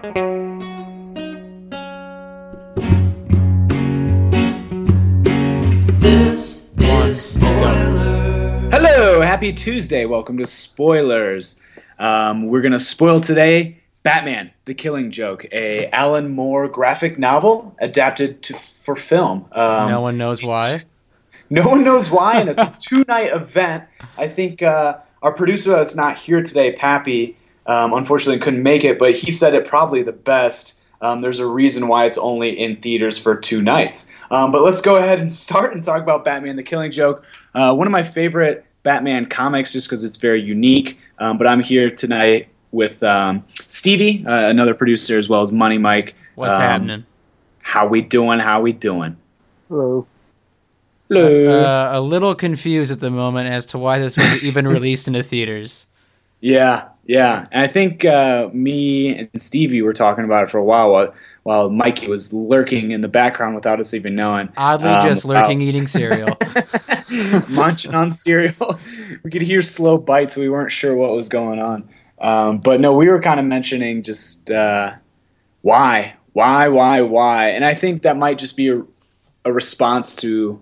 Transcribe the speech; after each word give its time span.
This 0.00 0.08
is 6.78 7.22
spoiler. 7.22 8.70
Hello, 8.70 9.20
happy 9.20 9.52
Tuesday. 9.52 10.06
Welcome 10.06 10.38
to 10.38 10.46
Spoilers. 10.46 11.60
Um, 11.98 12.46
we're 12.46 12.62
gonna 12.62 12.78
spoil 12.78 13.20
today 13.20 13.82
Batman: 14.02 14.52
The 14.64 14.72
Killing 14.72 15.10
Joke, 15.10 15.44
a 15.52 15.90
Alan 15.90 16.30
Moore 16.30 16.66
graphic 16.68 17.18
novel 17.18 17.76
adapted 17.78 18.42
to 18.44 18.54
for 18.54 18.96
film. 18.96 19.48
Um, 19.52 19.90
no 19.90 20.00
one 20.00 20.16
knows 20.16 20.42
why. 20.42 20.80
No 21.50 21.68
one 21.68 21.84
knows 21.84 22.10
why, 22.10 22.40
and 22.40 22.48
it's 22.48 22.62
a 22.62 22.74
two 22.80 23.04
night 23.06 23.34
event. 23.34 23.84
I 24.16 24.28
think 24.28 24.62
uh, 24.62 25.00
our 25.20 25.32
producer 25.32 25.72
that's 25.72 25.94
not 25.94 26.16
here 26.16 26.40
today, 26.40 26.72
Pappy, 26.72 27.36
um, 27.70 27.92
unfortunately 27.92 28.40
couldn't 28.40 28.62
make 28.62 28.84
it, 28.84 28.98
but 28.98 29.14
he 29.14 29.30
said 29.30 29.54
it 29.54 29.66
probably 29.66 30.02
the 30.02 30.12
best. 30.12 30.82
Um, 31.02 31.20
there's 31.20 31.38
a 31.38 31.46
reason 31.46 31.88
why 31.88 32.04
it's 32.04 32.18
only 32.18 32.50
in 32.50 32.76
theaters 32.76 33.18
for 33.18 33.34
two 33.36 33.62
nights. 33.62 34.10
Um, 34.30 34.50
but 34.50 34.62
let's 34.62 34.80
go 34.80 34.96
ahead 34.96 35.20
and 35.20 35.32
start 35.46 35.72
and 35.72 35.82
talk 35.82 36.02
about 36.02 36.24
Batman 36.24 36.56
the 36.56 36.62
Killing 36.62 36.90
Joke. 36.90 37.24
Uh, 37.54 37.72
one 37.74 37.86
of 37.86 37.90
my 37.92 38.02
favorite 38.02 38.64
Batman 38.82 39.26
comics 39.26 39.72
just 39.72 39.88
because 39.88 40.04
it's 40.04 40.16
very 40.16 40.42
unique. 40.42 40.98
Um, 41.18 41.38
but 41.38 41.46
I'm 41.46 41.60
here 41.60 41.90
tonight 41.90 42.48
with 42.72 43.02
um, 43.02 43.44
Stevie, 43.54 44.24
uh, 44.26 44.48
another 44.48 44.74
producer, 44.74 45.16
as 45.18 45.28
well 45.28 45.42
as 45.42 45.52
Money 45.52 45.78
Mike. 45.78 46.14
What's 46.34 46.54
Um, 46.54 46.60
happening? 46.60 47.06
How 47.60 47.86
we 47.86 48.00
doing? 48.00 48.38
How 48.40 48.60
we 48.60 48.72
doing? 48.72 49.16
Hello. 49.68 50.06
Hello. 51.08 51.62
Uh, 51.62 51.90
a 51.92 52.00
little 52.00 52.34
confused 52.34 52.92
at 52.92 53.00
the 53.00 53.10
moment 53.10 53.48
as 53.48 53.66
to 53.66 53.78
why 53.78 53.98
this 53.98 54.16
was 54.16 54.44
even 54.44 54.66
released 54.76 55.08
into 55.08 55.22
theaters. 55.22 55.86
Yeah, 56.40 56.88
yeah. 57.04 57.46
And 57.52 57.62
I 57.62 57.68
think 57.68 58.04
uh, 58.04 58.48
me 58.52 59.18
and 59.32 59.42
Stevie 59.42 59.82
were 59.82 59.92
talking 59.92 60.24
about 60.24 60.44
it 60.44 60.50
for 60.50 60.58
a 60.58 60.64
while 60.64 60.92
while, 60.92 61.14
while 61.42 61.70
Mikey 61.70 62.08
was 62.08 62.32
lurking 62.32 62.92
in 62.92 63.00
the 63.00 63.08
background 63.08 63.54
without 63.54 63.80
us 63.80 63.94
even 63.94 64.14
knowing. 64.14 64.48
Oddly, 64.56 64.88
Um, 64.88 65.06
just 65.06 65.24
lurking, 65.24 65.60
eating 65.60 65.86
cereal. 65.86 66.36
munching 67.48 67.94
on 67.94 68.10
cereal. 68.10 68.78
we 69.22 69.30
could 69.30 69.42
hear 69.42 69.62
slow 69.62 69.98
bites. 69.98 70.36
We 70.36 70.48
weren't 70.48 70.72
sure 70.72 70.94
what 70.94 71.12
was 71.12 71.28
going 71.28 71.60
on. 71.60 71.88
Um, 72.20 72.58
but 72.58 72.80
no, 72.80 72.94
we 72.94 73.08
were 73.08 73.20
kind 73.20 73.40
of 73.40 73.46
mentioning 73.46 74.02
just 74.02 74.50
uh, 74.50 74.94
why, 75.62 76.14
why, 76.32 76.68
why, 76.68 77.00
why. 77.00 77.48
And 77.50 77.64
I 77.64 77.74
think 77.74 78.02
that 78.02 78.16
might 78.16 78.38
just 78.38 78.56
be 78.56 78.68
a, 78.68 78.82
a 79.44 79.52
response 79.52 80.14
to 80.16 80.60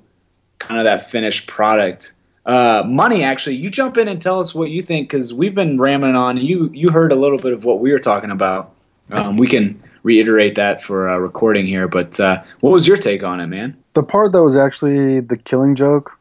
kind 0.58 0.80
of 0.80 0.84
that 0.84 1.10
finished 1.10 1.46
product. 1.46 2.12
Uh, 2.48 2.82
money, 2.86 3.22
actually, 3.22 3.56
you 3.56 3.68
jump 3.68 3.98
in 3.98 4.08
and 4.08 4.22
tell 4.22 4.40
us 4.40 4.54
what 4.54 4.70
you 4.70 4.80
think 4.80 5.10
because 5.10 5.34
we've 5.34 5.54
been 5.54 5.78
ramming 5.78 6.16
on. 6.16 6.38
You 6.38 6.70
you 6.72 6.88
heard 6.88 7.12
a 7.12 7.14
little 7.14 7.36
bit 7.36 7.52
of 7.52 7.66
what 7.66 7.78
we 7.80 7.92
were 7.92 7.98
talking 7.98 8.30
about. 8.30 8.74
Um, 9.10 9.36
we 9.36 9.46
can 9.46 9.82
reiterate 10.02 10.54
that 10.54 10.82
for 10.82 11.10
uh, 11.10 11.18
recording 11.18 11.66
here. 11.66 11.86
But 11.88 12.18
uh, 12.18 12.42
what 12.60 12.70
was 12.70 12.88
your 12.88 12.96
take 12.96 13.22
on 13.22 13.40
it, 13.40 13.48
man? 13.48 13.76
The 13.92 14.02
part 14.02 14.32
that 14.32 14.42
was 14.42 14.56
actually 14.56 15.20
the 15.20 15.36
killing 15.36 15.74
joke, 15.74 16.18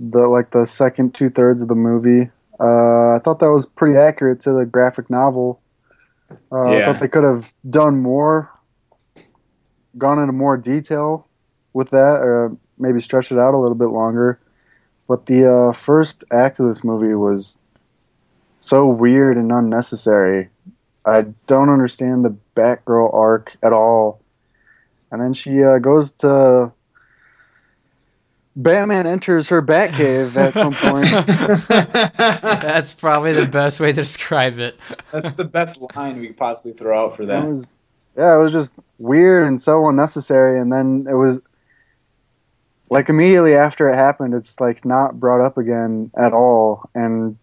the 0.00 0.26
like 0.26 0.50
the 0.50 0.64
second 0.64 1.14
two 1.14 1.28
thirds 1.28 1.62
of 1.62 1.68
the 1.68 1.76
movie, 1.76 2.28
uh, 2.58 3.14
I 3.14 3.20
thought 3.22 3.38
that 3.38 3.52
was 3.52 3.66
pretty 3.66 3.96
accurate 3.96 4.40
to 4.40 4.52
the 4.52 4.66
graphic 4.66 5.08
novel. 5.10 5.62
Uh, 6.50 6.62
I 6.62 6.84
thought 6.84 6.98
they 6.98 7.06
could 7.06 7.22
have 7.22 7.52
done 7.70 8.02
more, 8.02 8.50
gone 9.96 10.18
into 10.18 10.32
more 10.32 10.56
detail 10.56 11.28
with 11.72 11.90
that, 11.90 12.18
or 12.20 12.56
maybe 12.78 13.00
stretched 13.00 13.30
it 13.30 13.38
out 13.38 13.54
a 13.54 13.58
little 13.58 13.76
bit 13.76 13.90
longer. 13.90 14.40
But 15.08 15.26
the 15.26 15.50
uh, 15.50 15.72
first 15.72 16.24
act 16.32 16.58
of 16.58 16.66
this 16.66 16.82
movie 16.82 17.14
was 17.14 17.58
so 18.58 18.86
weird 18.88 19.36
and 19.36 19.52
unnecessary. 19.52 20.48
I 21.04 21.26
don't 21.46 21.68
understand 21.68 22.24
the 22.24 22.36
Batgirl 22.56 23.14
arc 23.14 23.56
at 23.62 23.72
all. 23.72 24.20
And 25.10 25.22
then 25.22 25.32
she 25.34 25.62
uh, 25.62 25.78
goes 25.78 26.10
to 26.12 26.72
Batman 28.56 29.06
enters 29.06 29.48
her 29.50 29.62
Batcave 29.62 30.34
at 30.34 30.54
some 30.54 30.72
point. 30.74 31.08
That's 32.62 32.92
probably 32.92 33.32
the 33.34 33.46
best 33.46 33.78
way 33.80 33.92
to 33.92 34.00
describe 34.00 34.58
it. 34.58 34.76
That's 35.12 35.32
the 35.34 35.44
best 35.44 35.80
line 35.94 36.18
we 36.18 36.28
could 36.28 36.36
possibly 36.36 36.72
throw 36.72 37.04
out 37.06 37.14
for 37.14 37.22
It 37.24 37.26
that. 37.26 37.44
was, 37.46 37.70
yeah, 38.16 38.34
it 38.34 38.42
was 38.42 38.52
just 38.52 38.72
weird 38.98 39.46
and 39.46 39.60
so 39.60 39.86
unnecessary. 39.88 40.58
And 40.60 40.72
then 40.72 41.06
it 41.08 41.14
was 41.14 41.40
like 42.90 43.08
immediately 43.08 43.54
after 43.54 43.90
it 43.90 43.96
happened, 43.96 44.34
it's 44.34 44.60
like 44.60 44.84
not 44.84 45.18
brought 45.18 45.44
up 45.44 45.58
again 45.58 46.10
at 46.16 46.32
all. 46.32 46.88
And 46.94 47.36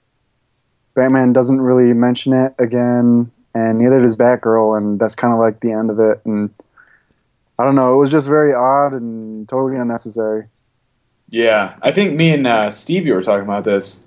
Batman 0.95 1.33
doesn't 1.33 1.61
really 1.61 1.93
mention 1.93 2.33
it 2.33 2.53
again, 2.59 3.31
and 3.53 3.79
neither 3.79 4.01
does 4.01 4.15
Batgirl. 4.15 4.77
And 4.77 4.99
that's 4.99 5.15
kind 5.15 5.33
of 5.33 5.39
like 5.39 5.59
the 5.59 5.71
end 5.71 5.89
of 5.89 5.99
it. 5.99 6.21
And 6.25 6.49
I 7.59 7.65
don't 7.65 7.75
know, 7.75 7.93
it 7.93 7.97
was 7.97 8.09
just 8.09 8.27
very 8.27 8.53
odd 8.53 8.93
and 8.93 9.47
totally 9.47 9.77
unnecessary. 9.77 10.47
Yeah, 11.29 11.75
I 11.81 11.91
think 11.91 12.13
me 12.13 12.31
and 12.31 12.45
uh, 12.45 12.69
Stevie 12.69 13.11
were 13.11 13.23
talking 13.23 13.43
about 13.43 13.63
this. 13.63 14.05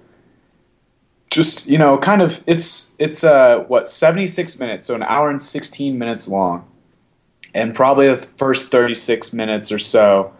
Just 1.30 1.68
you 1.68 1.76
know, 1.76 1.98
kind 1.98 2.22
of 2.22 2.42
it's 2.46 2.94
it's 2.98 3.24
uh 3.24 3.64
what 3.66 3.88
seventy 3.88 4.28
six 4.28 4.58
minutes, 4.58 4.86
so 4.86 4.94
an 4.94 5.02
hour 5.02 5.28
and 5.28 5.42
sixteen 5.42 5.98
minutes 5.98 6.28
long, 6.28 6.66
and 7.52 7.74
probably 7.74 8.08
the 8.08 8.16
first 8.16 8.70
thirty 8.70 8.94
six 8.94 9.32
minutes 9.32 9.72
or 9.72 9.78
so 9.78 10.32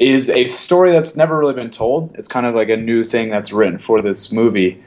is 0.00 0.30
a 0.30 0.46
story 0.46 0.90
that's 0.90 1.14
never 1.14 1.38
really 1.38 1.52
been 1.54 1.70
told. 1.70 2.16
It's 2.16 2.26
kind 2.26 2.46
of 2.46 2.54
like 2.54 2.70
a 2.70 2.76
new 2.76 3.04
thing 3.04 3.28
that's 3.28 3.52
written 3.52 3.78
for 3.78 4.02
this 4.02 4.32
movie, 4.32 4.82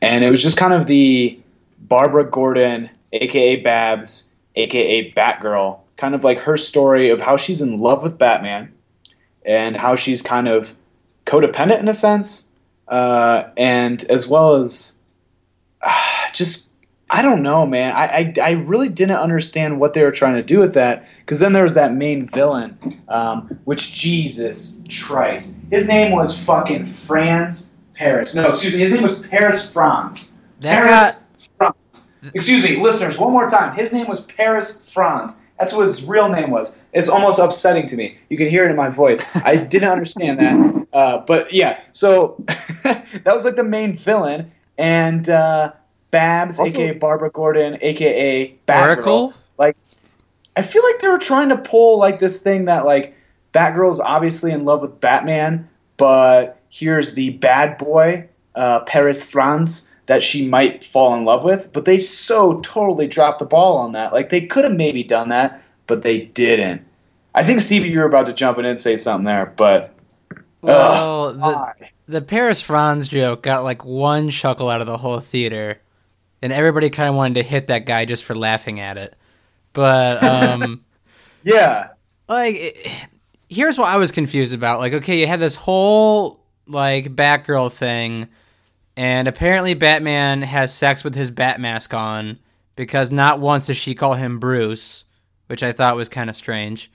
and 0.00 0.24
it 0.24 0.30
was 0.30 0.42
just 0.42 0.56
kind 0.56 0.72
of 0.72 0.86
the 0.86 1.38
Barbara 1.80 2.24
Gordon, 2.24 2.88
aka 3.12 3.56
Babs, 3.56 4.32
aka 4.54 5.12
Batgirl, 5.12 5.80
kind 5.96 6.14
of 6.14 6.24
like 6.24 6.38
her 6.38 6.56
story 6.56 7.10
of 7.10 7.20
how 7.20 7.36
she's 7.36 7.60
in 7.60 7.78
love 7.78 8.02
with 8.02 8.16
Batman 8.16 8.72
and 9.44 9.76
how 9.76 9.96
she's 9.96 10.22
kind 10.22 10.48
of 10.48 10.74
codependent 11.26 11.80
in 11.80 11.88
a 11.88 11.94
sense, 11.94 12.52
uh, 12.88 13.44
and 13.56 14.04
as 14.04 14.28
well 14.28 14.54
as 14.54 14.98
uh, 15.82 16.10
just 16.32 16.63
I 17.14 17.22
don't 17.22 17.42
know, 17.42 17.64
man. 17.64 17.94
I, 17.94 18.04
I 18.04 18.34
I 18.42 18.50
really 18.50 18.88
didn't 18.88 19.18
understand 19.18 19.78
what 19.78 19.92
they 19.92 20.02
were 20.02 20.10
trying 20.10 20.34
to 20.34 20.42
do 20.42 20.58
with 20.58 20.74
that 20.74 21.06
because 21.20 21.38
then 21.38 21.52
there 21.52 21.62
was 21.62 21.74
that 21.74 21.94
main 21.94 22.26
villain, 22.26 23.00
um, 23.08 23.56
which 23.66 23.94
Jesus 23.94 24.80
Christ, 25.00 25.60
his 25.70 25.86
name 25.86 26.10
was 26.10 26.36
fucking 26.36 26.86
Franz 26.86 27.78
Paris. 27.94 28.34
No, 28.34 28.48
excuse 28.48 28.74
me, 28.74 28.80
his 28.80 28.90
name 28.90 29.04
was 29.04 29.24
Paris 29.28 29.70
Franz. 29.70 30.38
That 30.58 30.82
Paris 30.82 31.28
Franz. 31.56 32.14
Excuse 32.34 32.64
me, 32.64 32.82
listeners, 32.82 33.16
one 33.16 33.30
more 33.30 33.48
time. 33.48 33.76
His 33.76 33.92
name 33.92 34.08
was 34.08 34.22
Paris 34.26 34.90
Franz. 34.90 35.40
That's 35.60 35.72
what 35.72 35.86
his 35.86 36.02
real 36.02 36.28
name 36.28 36.50
was. 36.50 36.82
It's 36.92 37.08
almost 37.08 37.38
upsetting 37.38 37.86
to 37.90 37.96
me. 37.96 38.18
You 38.28 38.36
can 38.36 38.48
hear 38.48 38.66
it 38.66 38.70
in 38.70 38.76
my 38.76 38.88
voice. 38.88 39.24
I 39.36 39.56
didn't 39.72 39.88
understand 39.88 40.40
that. 40.40 40.86
Uh, 40.92 41.18
but 41.18 41.52
yeah, 41.52 41.80
so 41.92 42.34
that 42.82 43.22
was 43.26 43.44
like 43.44 43.54
the 43.54 43.62
main 43.62 43.94
villain. 43.94 44.50
And 44.76 45.30
uh, 45.30 45.74
Babs, 46.14 46.60
Also- 46.60 46.70
aka 46.70 46.92
Barbara 46.92 47.28
Gordon, 47.30 47.76
aka 47.80 48.54
Batgirl. 48.68 48.82
Oracle? 48.86 49.34
Like, 49.58 49.76
I 50.56 50.62
feel 50.62 50.82
like 50.84 51.00
they 51.00 51.08
were 51.08 51.18
trying 51.18 51.48
to 51.48 51.56
pull 51.56 51.98
like 51.98 52.20
this 52.20 52.40
thing 52.40 52.66
that 52.66 52.84
like 52.84 53.16
Batgirl's 53.52 53.98
obviously 53.98 54.52
in 54.52 54.64
love 54.64 54.80
with 54.80 55.00
Batman, 55.00 55.68
but 55.96 56.60
here's 56.70 57.14
the 57.14 57.30
bad 57.30 57.78
boy, 57.78 58.28
uh, 58.54 58.80
Paris 58.80 59.24
Franz, 59.24 59.92
that 60.06 60.22
she 60.22 60.46
might 60.48 60.84
fall 60.84 61.16
in 61.16 61.24
love 61.24 61.42
with. 61.42 61.72
But 61.72 61.84
they 61.84 61.98
so 61.98 62.60
totally 62.60 63.08
dropped 63.08 63.40
the 63.40 63.44
ball 63.46 63.76
on 63.76 63.90
that. 63.92 64.12
Like 64.12 64.28
they 64.30 64.42
could 64.46 64.62
have 64.62 64.76
maybe 64.76 65.02
done 65.02 65.30
that, 65.30 65.60
but 65.88 66.02
they 66.02 66.20
didn't. 66.20 66.82
I 67.34 67.42
think 67.42 67.60
Stevie, 67.60 67.88
you 67.88 67.98
were 67.98 68.06
about 68.06 68.26
to 68.26 68.32
jump 68.32 68.58
in 68.58 68.64
and 68.64 68.78
say 68.78 68.96
something 68.96 69.24
there, 69.24 69.52
but 69.56 69.92
Well, 70.62 71.32
the, 71.32 71.74
the 72.06 72.22
Paris 72.22 72.62
Franz 72.62 73.08
joke 73.08 73.42
got 73.42 73.64
like 73.64 73.84
one 73.84 74.30
chuckle 74.30 74.68
out 74.70 74.80
of 74.80 74.86
the 74.86 74.98
whole 74.98 75.18
theater, 75.18 75.80
and 76.44 76.52
everybody 76.52 76.90
kind 76.90 77.08
of 77.08 77.14
wanted 77.14 77.36
to 77.36 77.42
hit 77.42 77.68
that 77.68 77.86
guy 77.86 78.04
just 78.04 78.22
for 78.22 78.34
laughing 78.34 78.78
at 78.78 78.98
it. 78.98 79.16
But 79.72 80.22
um, 80.62 80.84
yeah, 81.42 81.88
like, 82.28 82.54
it, 82.58 83.06
here's 83.48 83.78
what 83.78 83.88
I 83.88 83.96
was 83.96 84.12
confused 84.12 84.52
about. 84.52 84.78
Like, 84.78 84.92
okay, 84.92 85.18
you 85.18 85.26
had 85.26 85.40
this 85.40 85.54
whole 85.54 86.44
like 86.66 87.16
Batgirl 87.16 87.72
thing, 87.72 88.28
and 88.94 89.26
apparently 89.26 89.72
Batman 89.72 90.42
has 90.42 90.72
sex 90.72 91.02
with 91.02 91.14
his 91.14 91.30
bat 91.30 91.62
mask 91.62 91.94
on 91.94 92.38
because 92.76 93.10
not 93.10 93.40
once 93.40 93.68
does 93.68 93.78
she 93.78 93.94
call 93.94 94.12
him 94.12 94.38
Bruce, 94.38 95.06
which 95.46 95.62
I 95.62 95.72
thought 95.72 95.96
was 95.96 96.10
kind 96.10 96.28
of 96.28 96.36
strange. 96.36 96.92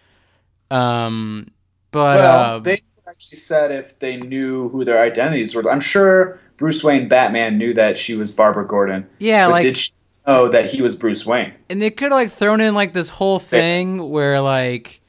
Um, 0.69 1.47
but 1.89 2.19
well, 2.19 2.55
uh, 2.55 2.59
they 2.59 2.83
actually 3.09 3.37
said 3.37 3.71
if 3.71 3.97
they 3.99 4.17
knew 4.17 4.69
who 4.69 4.85
their 4.85 5.01
identities 5.01 5.55
were. 5.55 5.69
I'm 5.69 5.79
sure 5.79 6.39
Bruce 6.57 6.83
Wayne 6.83 7.07
Batman 7.07 7.57
knew 7.57 7.73
that 7.73 7.97
she 7.97 8.15
was 8.15 8.31
Barbara 8.31 8.67
Gordon. 8.67 9.07
yeah, 9.19 9.47
but 9.47 9.51
like 9.51 9.63
did 9.63 9.77
she 9.77 9.91
know 10.27 10.47
that 10.49 10.67
he 10.67 10.81
was 10.81 10.95
Bruce 10.95 11.25
Wayne? 11.25 11.53
And 11.69 11.81
they 11.81 11.89
could 11.89 12.05
have 12.05 12.13
like 12.13 12.29
thrown 12.29 12.61
in 12.61 12.73
like 12.75 12.93
this 12.93 13.09
whole 13.09 13.39
thing 13.39 14.09
where 14.09 14.39
like 14.41 14.99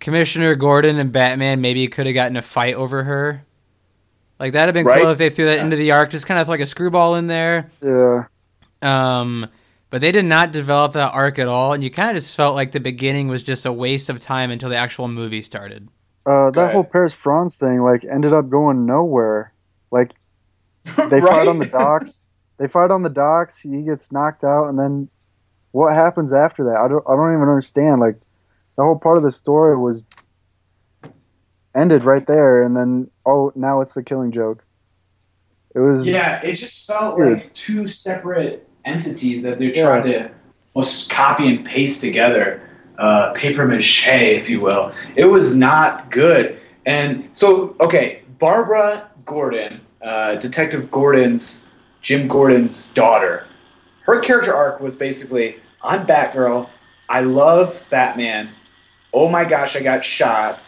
Commissioner 0.00 0.54
Gordon 0.54 0.98
and 0.98 1.12
Batman 1.12 1.60
maybe 1.60 1.86
could 1.88 2.06
have 2.06 2.14
gotten 2.14 2.36
a 2.36 2.42
fight 2.42 2.74
over 2.74 3.04
her. 3.04 3.44
Like 4.40 4.52
that'd 4.52 4.68
have 4.68 4.74
been 4.74 4.86
Right. 4.86 5.02
cool 5.02 5.10
if 5.10 5.18
they 5.18 5.30
threw 5.30 5.46
that 5.46 5.58
Yeah. 5.58 5.64
into 5.64 5.76
the 5.76 5.92
arc, 5.92 6.10
just 6.10 6.26
kind 6.26 6.40
of 6.40 6.48
like 6.48 6.60
a 6.60 6.66
screwball 6.66 7.16
in 7.16 7.26
there. 7.26 7.68
Yeah. 7.82 8.24
Um, 8.82 9.48
But 9.90 10.00
they 10.02 10.12
did 10.12 10.26
not 10.26 10.52
develop 10.52 10.92
that 10.92 11.14
arc 11.14 11.38
at 11.38 11.48
all, 11.48 11.72
and 11.72 11.82
you 11.82 11.90
kind 11.90 12.10
of 12.10 12.16
just 12.22 12.36
felt 12.36 12.54
like 12.54 12.72
the 12.72 12.78
beginning 12.80 13.28
was 13.28 13.42
just 13.42 13.64
a 13.64 13.72
waste 13.72 14.10
of 14.10 14.20
time 14.20 14.50
until 14.50 14.68
the 14.68 14.76
actual 14.76 15.08
movie 15.08 15.40
started. 15.40 15.88
Uh, 16.28 16.50
that 16.50 16.72
whole 16.72 16.84
Paris 16.84 17.14
Franz 17.14 17.56
thing 17.56 17.80
like 17.82 18.04
ended 18.04 18.32
up 18.34 18.48
going 18.50 18.84
nowhere. 18.84 19.54
Like 19.90 20.12
they 21.10 21.20
Right? 21.20 21.22
fight 21.22 21.48
on 21.48 21.58
the 21.58 21.66
docks. 21.66 22.26
They 22.58 22.66
fight 22.66 22.90
on 22.90 23.02
the 23.02 23.08
docks. 23.08 23.60
He 23.60 23.82
gets 23.82 24.12
knocked 24.12 24.44
out, 24.44 24.68
and 24.68 24.78
then 24.78 25.08
what 25.72 25.94
happens 25.94 26.32
after 26.32 26.64
that? 26.64 26.76
I 26.78 26.88
don't. 26.88 27.04
I 27.08 27.14
don't 27.16 27.32
even 27.34 27.48
understand. 27.48 28.00
Like 28.00 28.16
the 28.76 28.84
whole 28.84 28.98
part 28.98 29.16
of 29.16 29.22
the 29.22 29.30
story 29.30 29.76
was 29.76 30.04
ended 31.74 32.04
right 32.04 32.26
there, 32.26 32.62
and 32.62 32.76
then 32.76 33.10
oh, 33.24 33.52
now 33.54 33.80
it's 33.80 33.94
the 33.94 34.02
Killing 34.02 34.32
Joke. 34.32 34.64
It 35.74 35.80
was 35.80 36.06
Yeah, 36.06 36.40
it 36.42 36.54
just 36.54 36.86
felt 36.86 37.16
Weird. 37.18 37.38
like 37.38 37.54
two 37.54 37.86
separate 37.88 38.68
entities 38.84 39.42
that 39.42 39.58
they're 39.58 39.74
Yeah. 39.74 39.84
trying 39.86 40.04
to 40.12 40.30
almost 40.74 41.10
copy 41.10 41.48
and 41.54 41.64
paste 41.64 42.00
together, 42.00 42.62
uh, 42.98 43.32
paper 43.32 43.66
mache, 43.66 44.08
if 44.08 44.50
you 44.50 44.60
will. 44.60 44.92
It 45.16 45.24
was 45.24 45.56
not 45.56 46.10
good. 46.10 46.60
And 46.84 47.28
so, 47.32 47.76
okay, 47.80 48.22
Barbara 48.38 49.10
Gordon, 49.24 49.80
uh, 50.02 50.34
Detective 50.36 50.90
Gordon's, 50.90 51.68
Jim 52.02 52.28
Gordon's 52.28 52.88
daughter, 52.90 53.46
her 54.02 54.20
character 54.20 54.54
arc 54.54 54.80
was 54.80 54.96
basically 54.96 55.56
I'm 55.82 56.06
Batgirl, 56.06 56.68
I 57.08 57.20
love 57.20 57.82
Batman, 57.90 58.50
oh 59.12 59.28
my 59.28 59.44
gosh, 59.44 59.76
I 59.76 59.80
got 59.80 60.04
shot, 60.04 60.60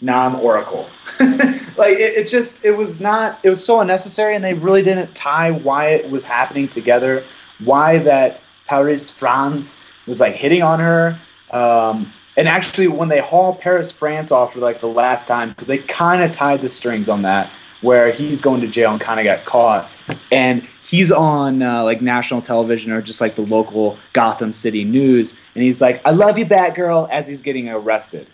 now 0.00 0.26
I'm 0.26 0.36
Oracle. 0.36 0.88
like 1.20 1.98
it, 1.98 2.16
it 2.16 2.28
just 2.28 2.64
it 2.64 2.72
was 2.72 3.00
not 3.00 3.38
it 3.42 3.50
was 3.50 3.64
so 3.64 3.80
unnecessary 3.80 4.34
and 4.34 4.44
they 4.44 4.54
really 4.54 4.82
didn't 4.82 5.14
tie 5.14 5.50
why 5.50 5.88
it 5.88 6.10
was 6.10 6.24
happening 6.24 6.68
together 6.68 7.24
why 7.64 7.98
that 7.98 8.40
paris 8.66 9.10
franz 9.10 9.80
was 10.06 10.20
like 10.20 10.34
hitting 10.34 10.62
on 10.62 10.78
her 10.78 11.18
um, 11.50 12.12
and 12.36 12.48
actually 12.48 12.88
when 12.88 13.08
they 13.08 13.20
haul 13.20 13.54
paris 13.54 13.90
franz 13.90 14.30
off 14.30 14.52
for 14.52 14.60
like 14.60 14.80
the 14.80 14.86
last 14.86 15.26
time 15.26 15.50
because 15.50 15.66
they 15.66 15.78
kind 15.78 16.22
of 16.22 16.32
tied 16.32 16.60
the 16.60 16.68
strings 16.68 17.08
on 17.08 17.22
that 17.22 17.50
where 17.80 18.12
he's 18.12 18.40
going 18.40 18.60
to 18.60 18.66
jail 18.66 18.92
and 18.92 19.00
kind 19.00 19.18
of 19.18 19.24
got 19.24 19.44
caught 19.44 19.90
and 20.30 20.66
he's 20.84 21.10
on 21.10 21.62
uh, 21.62 21.82
like 21.82 22.02
national 22.02 22.42
television 22.42 22.92
or 22.92 23.00
just 23.00 23.20
like 23.20 23.34
the 23.34 23.42
local 23.42 23.98
gotham 24.12 24.52
city 24.52 24.84
news 24.84 25.34
and 25.54 25.64
he's 25.64 25.80
like 25.80 26.00
i 26.04 26.10
love 26.10 26.38
you 26.38 26.46
batgirl 26.46 27.08
as 27.10 27.26
he's 27.26 27.42
getting 27.42 27.68
arrested 27.68 28.26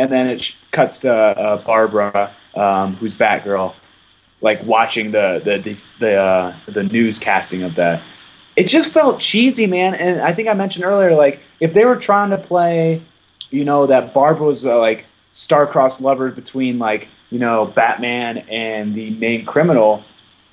and 0.00 0.10
then 0.10 0.28
it 0.28 0.56
cuts 0.70 1.00
to 1.00 1.12
uh, 1.12 1.62
Barbara, 1.62 2.34
um, 2.54 2.96
who's 2.96 3.14
Batgirl, 3.14 3.74
like 4.40 4.64
watching 4.64 5.10
the 5.10 5.42
the 5.44 5.58
the 5.58 5.84
the, 5.98 6.16
uh, 6.16 6.56
the 6.66 6.80
newscasting 6.80 7.64
of 7.64 7.74
that. 7.74 8.00
It 8.60 8.68
just 8.68 8.92
felt 8.92 9.20
cheesy, 9.20 9.66
man. 9.66 9.94
And 9.94 10.20
I 10.20 10.34
think 10.34 10.46
I 10.46 10.52
mentioned 10.52 10.84
earlier, 10.84 11.14
like 11.14 11.40
if 11.60 11.72
they 11.72 11.86
were 11.86 11.96
trying 11.96 12.28
to 12.28 12.36
play, 12.36 13.00
you 13.48 13.64
know, 13.64 13.86
that 13.86 14.12
Barbara 14.12 14.46
was 14.46 14.66
uh, 14.66 14.78
like 14.78 15.06
star-crossed 15.32 16.02
lover 16.02 16.30
between 16.30 16.78
like 16.78 17.08
you 17.30 17.38
know 17.38 17.64
Batman 17.64 18.38
and 18.50 18.94
the 18.94 19.12
main 19.12 19.46
criminal, 19.46 20.04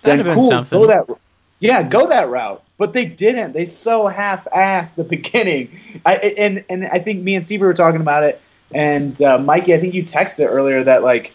That'd 0.04 0.25
then 0.25 0.36
cool, 0.36 0.50
something. 0.50 0.80
go 0.80 0.88
that 0.88 1.06
yeah, 1.59 1.83
go 1.83 2.07
that 2.07 2.30
route. 2.30 2.63
But 2.77 2.94
they 2.94 3.04
didn't. 3.04 3.51
They 3.51 3.65
so 3.65 4.07
half-assed 4.07 4.95
the 4.95 5.03
beginning. 5.15 6.01
I 6.06 6.15
and 6.15 6.63
and 6.69 6.86
I 6.88 7.00
think 7.00 7.24
me 7.24 7.36
and 7.36 7.44
Steve 7.44 7.60
were 7.60 7.74
talking 7.74 8.00
about 8.00 8.24
it. 8.24 8.42
And 8.74 9.21
uh, 9.21 9.38
Mikey, 9.38 9.74
I 9.74 9.81
think 9.81 9.94
you 9.94 10.06
texted 10.06 10.48
earlier 10.50 10.81
that 10.86 11.03
like, 11.03 11.33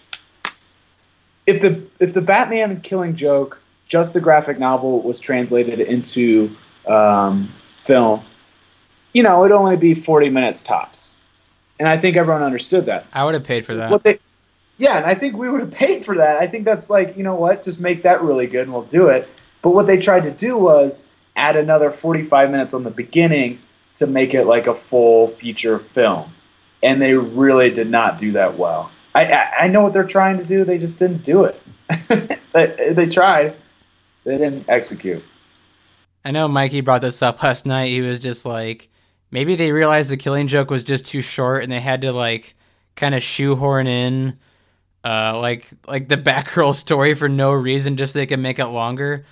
if 1.47 1.61
the 1.61 1.83
if 2.01 2.15
the 2.15 2.23
Batman 2.23 2.81
Killing 2.81 3.15
Joke, 3.15 3.61
just 3.85 4.15
the 4.15 4.21
graphic 4.21 4.59
novel, 4.59 5.03
was 5.03 5.21
translated 5.21 5.79
into 5.81 6.57
um, 6.87 7.53
film, 7.73 8.23
you 9.13 9.23
know, 9.23 9.45
it'd 9.45 9.57
only 9.57 9.77
be 9.77 9.95
forty 9.95 10.29
minutes 10.29 10.63
tops. 10.63 11.13
And 11.79 11.89
I 11.89 11.97
think 11.97 12.17
everyone 12.17 12.43
understood 12.43 12.87
that. 12.87 13.07
I 13.13 13.25
would 13.25 13.35
have 13.35 13.45
paid 13.45 13.65
for 13.65 13.75
that. 13.75 14.03
They, 14.05 14.21
yeah, 14.79 14.99
and 14.99 15.07
I 15.07 15.15
think 15.15 15.37
we 15.37 15.49
would 15.49 15.61
have 15.61 15.71
paid 15.71 16.05
for 16.05 16.17
that. 16.17 16.37
I 16.37 16.47
think 16.47 16.65
that's 16.65 16.91
like, 16.91 17.17
you 17.17 17.23
know 17.23 17.35
what, 17.35 17.63
just 17.63 17.81
make 17.81 18.03
that 18.03 18.23
really 18.23 18.47
good 18.47 18.63
and 18.63 18.73
we'll 18.73 18.83
do 18.83 19.09
it. 19.09 19.29
But 19.63 19.71
what 19.71 19.87
they 19.87 19.99
tried 19.99 20.25
to 20.25 20.31
do 20.31 20.57
was 20.57 21.09
add 21.37 21.57
another 21.57 21.91
45 21.91 22.51
minutes 22.51 22.75
on 22.75 22.85
the 22.85 22.91
beginning 22.91 23.61
to 23.95 24.07
make 24.07 24.35
it 24.35 24.45
like 24.45 24.67
a 24.67 24.75
full 24.75 25.29
feature 25.29 25.79
film. 25.79 26.33
And 26.83 27.01
they 27.01 27.15
really 27.15 27.71
did 27.71 27.91
not 27.91 28.19
do 28.19 28.33
that 28.33 28.59
well. 28.59 28.91
I, 29.15 29.27
I, 29.27 29.53
I 29.61 29.69
know 29.69 29.83
what 29.83 29.93
they're 29.93 30.05
trying 30.05 30.39
to 30.39 30.45
do, 30.45 30.65
they 30.65 30.79
just 30.79 30.99
didn't 30.99 31.23
do 31.23 31.45
it. 31.45 31.61
they, 32.53 32.93
they 32.93 33.07
tried, 33.07 33.55
they 34.25 34.39
didn't 34.39 34.69
execute. 34.69 35.23
I 36.25 36.31
know 36.31 36.47
Mikey 36.49 36.81
brought 36.83 37.01
this 37.01 37.23
up 37.23 37.43
last 37.43 37.67
night. 37.67 37.89
He 37.89 38.01
was 38.01 38.19
just 38.19 38.45
like, 38.47 38.89
maybe 39.31 39.55
they 39.57 39.73
realized 39.73 40.11
the 40.11 40.17
killing 40.17 40.47
joke 40.47 40.71
was 40.71 40.85
just 40.85 41.07
too 41.07 41.21
short 41.23 41.63
and 41.63 41.73
they 41.73 41.81
had 41.81 42.03
to 42.03 42.13
like 42.13 42.55
kind 42.95 43.15
of 43.15 43.23
shoehorn 43.23 43.87
in 43.87 44.39
uh 45.05 45.39
like 45.41 45.69
like 45.87 46.09
the 46.09 46.17
Batgirl 46.29 46.75
story 46.75 47.15
for 47.15 47.29
no 47.29 47.53
reason 47.53 47.97
just 47.97 48.13
so 48.13 48.19
they 48.19 48.27
could 48.27 48.39
make 48.41 48.59
it 48.59 48.67
longer. 48.67 49.25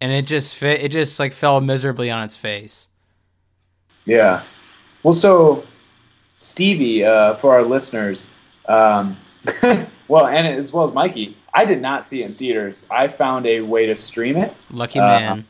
And 0.00 0.12
it 0.12 0.26
just 0.26 0.56
fit 0.56 0.80
it 0.80 0.90
just 0.92 1.18
like 1.18 1.32
fell 1.32 1.60
miserably 1.60 2.10
on 2.10 2.24
its 2.24 2.36
face. 2.36 2.88
Yeah. 4.04 4.42
Well, 5.02 5.12
so 5.14 5.64
Stevie, 6.34 7.04
uh, 7.04 7.34
for 7.34 7.52
our 7.52 7.62
listeners, 7.62 8.30
um, 8.68 9.16
well, 10.08 10.26
and 10.26 10.46
as 10.46 10.72
well 10.72 10.88
as 10.88 10.94
Mikey, 10.94 11.36
I 11.52 11.64
did 11.64 11.82
not 11.82 12.04
see 12.04 12.22
it 12.22 12.26
in 12.26 12.30
theaters. 12.32 12.86
I 12.90 13.08
found 13.08 13.46
a 13.46 13.60
way 13.60 13.86
to 13.86 13.94
stream 13.96 14.36
it. 14.36 14.54
Lucky 14.70 14.98
Uh, 15.00 15.06
man. 15.06 15.46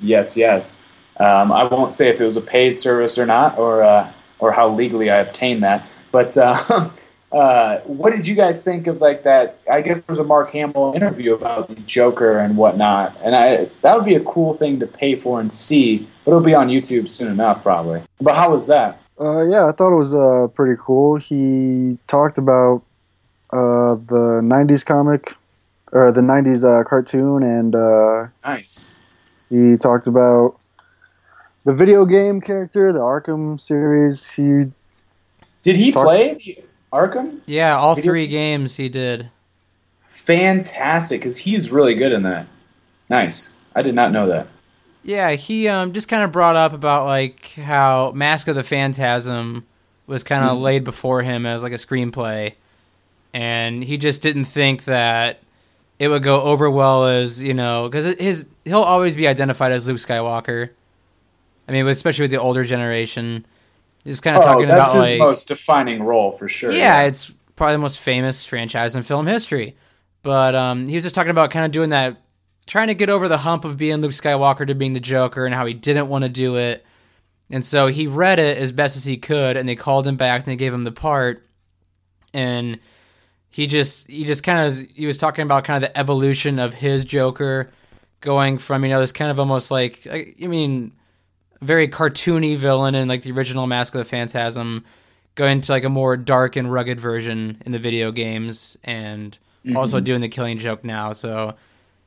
Yes, 0.00 0.36
yes. 0.36 0.82
Um, 1.18 1.50
I 1.50 1.64
won't 1.64 1.92
say 1.92 2.08
if 2.08 2.20
it 2.20 2.24
was 2.24 2.36
a 2.36 2.40
paid 2.40 2.76
service 2.76 3.18
or 3.18 3.26
not, 3.26 3.58
or 3.58 3.82
uh, 3.82 4.10
or 4.38 4.52
how 4.52 4.68
legally 4.68 5.10
I 5.10 5.18
obtained 5.18 5.62
that. 5.62 5.86
But 6.12 6.36
uh, 6.36 6.90
uh, 7.32 7.78
what 7.80 8.14
did 8.14 8.26
you 8.26 8.34
guys 8.34 8.62
think 8.62 8.86
of 8.86 9.00
like 9.00 9.24
that? 9.24 9.58
I 9.70 9.80
guess 9.80 10.02
there 10.02 10.12
was 10.12 10.18
a 10.18 10.24
Mark 10.24 10.50
Hamill 10.52 10.92
interview 10.94 11.34
about 11.34 11.68
the 11.68 11.74
Joker 11.76 12.38
and 12.38 12.56
whatnot, 12.56 13.16
and 13.22 13.34
I 13.34 13.68
that 13.82 13.96
would 13.96 14.04
be 14.04 14.14
a 14.14 14.24
cool 14.24 14.54
thing 14.54 14.78
to 14.80 14.86
pay 14.86 15.16
for 15.16 15.40
and 15.40 15.52
see. 15.52 16.08
But 16.24 16.32
it'll 16.32 16.42
be 16.42 16.54
on 16.54 16.68
YouTube 16.68 17.08
soon 17.08 17.32
enough, 17.32 17.62
probably. 17.62 18.02
But 18.20 18.36
how 18.36 18.50
was 18.50 18.66
that? 18.68 19.00
Uh, 19.20 19.42
yeah, 19.42 19.66
I 19.66 19.72
thought 19.72 19.92
it 19.92 19.98
was 19.98 20.14
uh, 20.14 20.46
pretty 20.54 20.80
cool. 20.80 21.16
He 21.16 21.98
talked 22.06 22.38
about 22.38 22.82
uh, 23.50 23.96
the 23.96 24.40
'90s 24.42 24.84
comic 24.84 25.34
or 25.90 26.12
the 26.12 26.20
'90s 26.20 26.64
uh, 26.64 26.84
cartoon, 26.84 27.42
and 27.42 27.74
uh, 27.74 28.28
Nice. 28.44 28.92
He 29.50 29.76
talked 29.76 30.06
about 30.06 30.58
the 31.64 31.72
video 31.74 32.04
game 32.04 32.40
character, 32.40 32.92
the 32.92 32.98
Arkham 33.00 33.58
series. 33.60 34.30
He 34.32 34.62
Did 35.62 35.76
he 35.76 35.90
Talk- 35.92 36.04
play 36.04 36.34
the 36.34 36.58
Arkham? 36.92 37.40
Yeah, 37.46 37.76
all 37.76 37.94
Video- 37.94 38.10
three 38.12 38.26
games 38.26 38.76
he 38.76 38.88
did. 38.88 39.30
Fantastic, 40.06 41.20
because 41.20 41.38
he's 41.38 41.70
really 41.70 41.94
good 41.94 42.12
in 42.12 42.22
that. 42.22 42.46
Nice. 43.10 43.56
I 43.74 43.82
did 43.82 43.94
not 43.94 44.12
know 44.12 44.28
that. 44.28 44.46
Yeah, 45.04 45.30
he 45.32 45.68
um 45.68 45.92
just 45.92 46.08
kind 46.08 46.22
of 46.24 46.32
brought 46.32 46.56
up 46.56 46.72
about 46.72 47.06
like 47.06 47.52
how 47.54 48.12
Mask 48.14 48.48
of 48.48 48.54
the 48.56 48.64
Phantasm 48.64 49.64
was 50.06 50.24
kind 50.24 50.44
of 50.44 50.58
Mhm. 50.58 50.62
laid 50.62 50.84
before 50.84 51.22
him 51.22 51.46
as 51.46 51.62
like 51.62 51.72
a 51.72 51.76
screenplay, 51.76 52.54
and 53.32 53.84
he 53.84 53.96
just 53.98 54.22
didn't 54.22 54.44
think 54.44 54.84
that 54.84 55.40
it 55.98 56.08
would 56.08 56.22
go 56.22 56.42
over 56.42 56.70
well 56.70 57.06
as 57.06 57.42
you 57.42 57.54
know 57.54 57.88
because 57.88 58.14
his 58.16 58.46
he'll 58.64 58.78
always 58.80 59.16
be 59.16 59.26
identified 59.28 59.72
as 59.72 59.88
Luke 59.88 59.98
Skywalker. 59.98 60.70
I 61.68 61.72
mean, 61.72 61.86
especially 61.88 62.24
with 62.24 62.30
the 62.30 62.40
older 62.40 62.64
generation, 62.64 63.44
he's 64.04 64.20
kind 64.20 64.36
of 64.36 64.42
Oh, 64.42 64.46
talking 64.46 64.68
that's 64.68 64.90
about 64.92 65.02
his 65.02 65.10
like 65.10 65.18
most 65.18 65.48
defining 65.48 66.02
role 66.02 66.32
for 66.32 66.48
sure. 66.48 66.70
yeah, 66.72 67.02
it's 67.02 67.30
probably 67.56 67.74
the 67.74 67.78
most 67.80 67.98
famous 68.00 68.46
franchise 68.46 68.96
in 68.96 69.02
film 69.02 69.26
history. 69.26 69.76
But 70.22 70.54
um, 70.54 70.86
he 70.86 70.94
was 70.94 71.04
just 71.04 71.14
talking 71.14 71.30
about 71.30 71.50
kind 71.50 71.64
of 71.66 71.70
doing 71.72 71.90
that, 71.90 72.16
trying 72.66 72.88
to 72.88 72.94
get 72.94 73.10
over 73.10 73.28
the 73.28 73.36
hump 73.38 73.64
of 73.64 73.76
being 73.76 73.96
Luke 73.96 74.12
Skywalker 74.12 74.66
to 74.66 74.74
being 74.74 74.92
the 74.92 75.00
Joker 75.00 75.44
and 75.46 75.54
how 75.54 75.66
he 75.66 75.74
didn't 75.74 76.08
want 76.08 76.24
to 76.24 76.28
do 76.30 76.56
it. 76.56 76.84
And 77.50 77.64
so 77.64 77.86
he 77.86 78.06
read 78.06 78.38
it 78.38 78.58
as 78.58 78.72
best 78.72 78.96
as 78.96 79.04
he 79.04 79.16
could, 79.16 79.56
and 79.56 79.68
they 79.68 79.76
called 79.76 80.06
him 80.06 80.16
back 80.16 80.40
and 80.40 80.46
they 80.52 80.56
gave 80.56 80.72
him 80.74 80.84
the 80.84 80.92
part. 80.92 81.46
And 82.34 82.78
he 83.50 83.66
just 83.66 84.08
he 84.08 84.24
just 84.24 84.42
kind 84.42 84.66
of 84.66 84.78
he 84.94 85.06
was 85.06 85.16
talking 85.16 85.42
about 85.42 85.64
kind 85.64 85.82
of 85.82 85.90
the 85.90 85.98
evolution 85.98 86.58
of 86.58 86.74
his 86.74 87.04
Joker, 87.04 87.70
going 88.20 88.58
from 88.58 88.84
you 88.84 88.90
know 88.90 89.00
this 89.00 89.12
kind 89.12 89.30
of 89.30 89.40
almost 89.40 89.70
like 89.70 90.06
I 90.10 90.32
I 90.42 90.46
mean 90.46 90.92
very 91.60 91.88
cartoony 91.88 92.56
villain 92.56 92.94
in 92.94 93.08
like 93.08 93.22
the 93.22 93.32
original 93.32 93.66
Mask 93.66 93.94
of 93.94 93.98
the 93.98 94.04
Phantasm, 94.04 94.84
going 95.34 95.60
to 95.62 95.72
like 95.72 95.84
a 95.84 95.88
more 95.88 96.16
dark 96.16 96.56
and 96.56 96.72
rugged 96.72 97.00
version 97.00 97.60
in 97.64 97.72
the 97.72 97.78
video 97.78 98.12
games, 98.12 98.76
and 98.84 99.36
also 99.74 99.96
mm-hmm. 99.96 100.04
doing 100.04 100.20
the 100.20 100.28
Killing 100.28 100.58
Joke 100.58 100.84
now. 100.84 101.12
So 101.12 101.54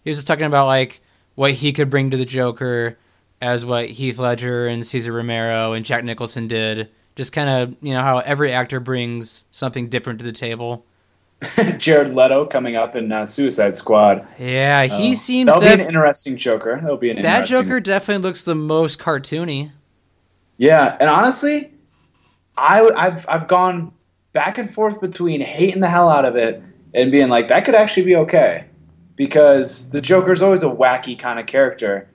he 0.04 0.10
was 0.10 0.18
just 0.18 0.28
talking 0.28 0.46
about 0.46 0.68
like 0.68 1.02
what 1.36 1.52
he 1.52 1.74
could 1.74 1.90
bring 1.90 2.12
to 2.12 2.18
the 2.18 2.26
Joker 2.26 2.98
as 3.42 3.66
what 3.66 3.88
Heath 3.88 4.20
Ledger 4.20 4.68
and 4.68 4.86
Cesar 4.86 5.12
Romero 5.12 5.74
and 5.74 5.86
Jack 5.86 6.04
Nicholson 6.04 6.48
did. 6.48 6.90
Just 7.16 7.34
kind 7.34 7.50
of 7.50 7.76
you 7.82 7.94
know 7.94 8.02
how 8.02 8.20
every 8.20 8.52
actor 8.52 8.80
brings 8.80 9.44
something 9.52 9.90
different 9.90 10.20
to 10.20 10.26
the 10.26 10.32
table. 10.32 10.86
Jared 11.78 12.14
Leto 12.14 12.46
coming 12.46 12.76
up 12.76 12.96
in 12.96 13.12
uh, 13.12 13.26
Suicide 13.26 13.74
Squad. 13.76 14.28
Yeah, 14.38 14.84
he 14.84 15.12
Oh. 15.12 15.14
seems 15.16 15.48
That'll 15.48 15.62
be 15.62 15.82
an 15.84 15.88
interesting 15.88 16.38
Joker. 16.38 16.76
That'll 16.82 16.98
be 16.98 17.10
an 17.10 17.22
that. 17.22 17.46
Joker 17.48 17.80
definitely 17.80 18.24
looks 18.24 18.44
the 18.46 18.56
most 18.56 19.00
cartoony. 19.00 19.72
Yeah, 20.58 20.96
and 21.00 21.10
honestly, 21.10 21.72
I 22.56 22.82
I've 22.96 23.26
I've 23.28 23.48
gone 23.48 23.92
back 24.34 24.58
and 24.58 24.70
forth 24.70 25.02
between 25.02 25.42
hating 25.42 25.82
the 25.82 25.90
hell 25.90 26.08
out 26.10 26.26
of 26.26 26.36
it 26.36 26.62
and 26.94 27.12
being 27.12 27.30
like 27.30 27.48
that 27.48 27.66
could 27.66 27.76
actually 27.76 28.04
be 28.04 28.16
okay 28.18 28.66
because 29.16 29.90
the 29.92 30.02
Joker's 30.02 30.42
always 30.42 30.62
a 30.64 30.68
wacky 30.70 31.18
kind 31.18 31.40
of 31.40 31.48
character. 31.48 32.08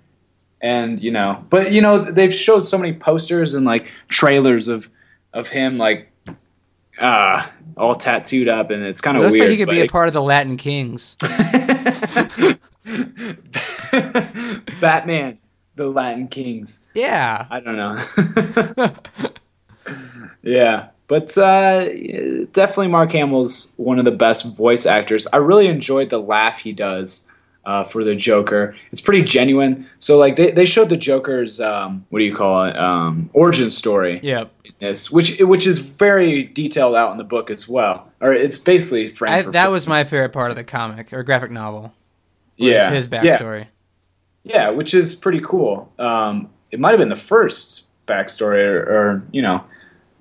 And 0.61 1.01
you 1.03 1.11
know, 1.11 1.45
but 1.51 1.73
you 1.73 1.81
know 1.81 1.99
they've 1.99 2.33
showed 2.33 2.67
so 2.67 2.79
many 2.79 2.93
posters 2.93 3.55
and 3.55 3.67
like 3.67 3.91
trailers 4.09 4.69
of 4.69 4.89
of 5.33 5.49
him 5.49 5.77
like 5.79 6.11
uh 6.99 7.47
all 7.77 7.95
tattooed 7.95 8.49
up 8.49 8.71
and 8.71 8.83
it's 8.83 9.01
kind 9.03 9.17
It 9.17 9.21
of 9.21 9.27
looks 9.27 9.35
weird. 9.39 9.51
like 9.51 9.59
he 9.59 9.65
could 9.65 9.71
be 9.71 9.81
a 9.81 9.87
part 9.87 10.09
of 10.09 10.15
the 10.15 10.23
Latin 10.23 10.57
Kings. 10.57 11.17
Batman, 14.81 15.39
the 15.75 15.89
Latin 15.89 16.29
Kings. 16.29 16.85
Yeah. 16.95 17.47
I 17.51 17.61
don't 17.61 17.77
know. 17.77 18.93
yeah, 20.43 20.89
but 21.09 21.37
uh, 21.37 21.85
definitely 22.53 22.89
Mark 22.89 23.13
Hamill's 23.13 23.73
one 23.77 23.99
of 23.99 24.05
the 24.05 24.11
best 24.13 24.57
voice 24.57 24.87
actors. 24.87 25.27
I 25.33 25.37
really 25.39 25.67
enjoyed 25.69 26.11
the 26.11 26.19
laugh 26.19 26.59
he 26.59 26.73
does 26.73 27.29
uh, 27.65 27.85
for 27.85 28.05
the 28.05 28.15
Joker. 28.15 28.77
It's 28.93 29.01
pretty 29.01 29.25
genuine. 29.25 29.87
So 29.99 30.19
like 30.19 30.37
they, 30.37 30.51
they 30.53 30.65
showed 30.67 30.89
the 30.89 30.97
Joker's 30.97 31.61
um, 31.61 32.07
what 32.11 32.21
do 32.21 32.25
you 32.25 32.35
call 32.35 32.65
it 32.65 32.77
um, 32.79 33.29
origin 33.33 33.71
story 33.71 34.21
Yep. 34.23 34.51
This, 34.79 35.11
which 35.11 35.39
which 35.41 35.67
is 35.67 35.79
very 35.79 36.43
detailed 36.45 36.95
out 36.95 37.11
in 37.13 37.17
the 37.19 37.25
book 37.25 37.51
as 37.51 37.69
well. 37.69 38.11
Or 38.21 38.33
it's 38.33 38.59
basically 38.59 39.13
I, 39.27 39.43
that 39.43 39.71
was 39.71 39.87
my 39.87 40.05
favorite 40.05 40.33
part 40.33 40.51
of 40.51 40.57
the 40.57 40.65
comic 40.65 41.13
or 41.13 41.23
graphic 41.23 41.51
novel. 41.51 41.83
was 42.59 42.69
yeah 42.71 42.91
His 42.91 43.09
backstory. 43.09 43.67
Yeah, 44.45 44.71
which 44.71 44.95
is 44.95 45.15
pretty 45.15 45.41
cool. 45.41 45.93
Um, 45.99 46.51
it 46.71 46.79
might 46.79 46.91
have 46.91 46.99
been 47.01 47.09
the 47.09 47.17
first 47.17 47.85
backstory, 48.07 48.65
or, 48.65 48.79
or 48.83 49.23
you 49.33 49.43
know, 49.43 49.65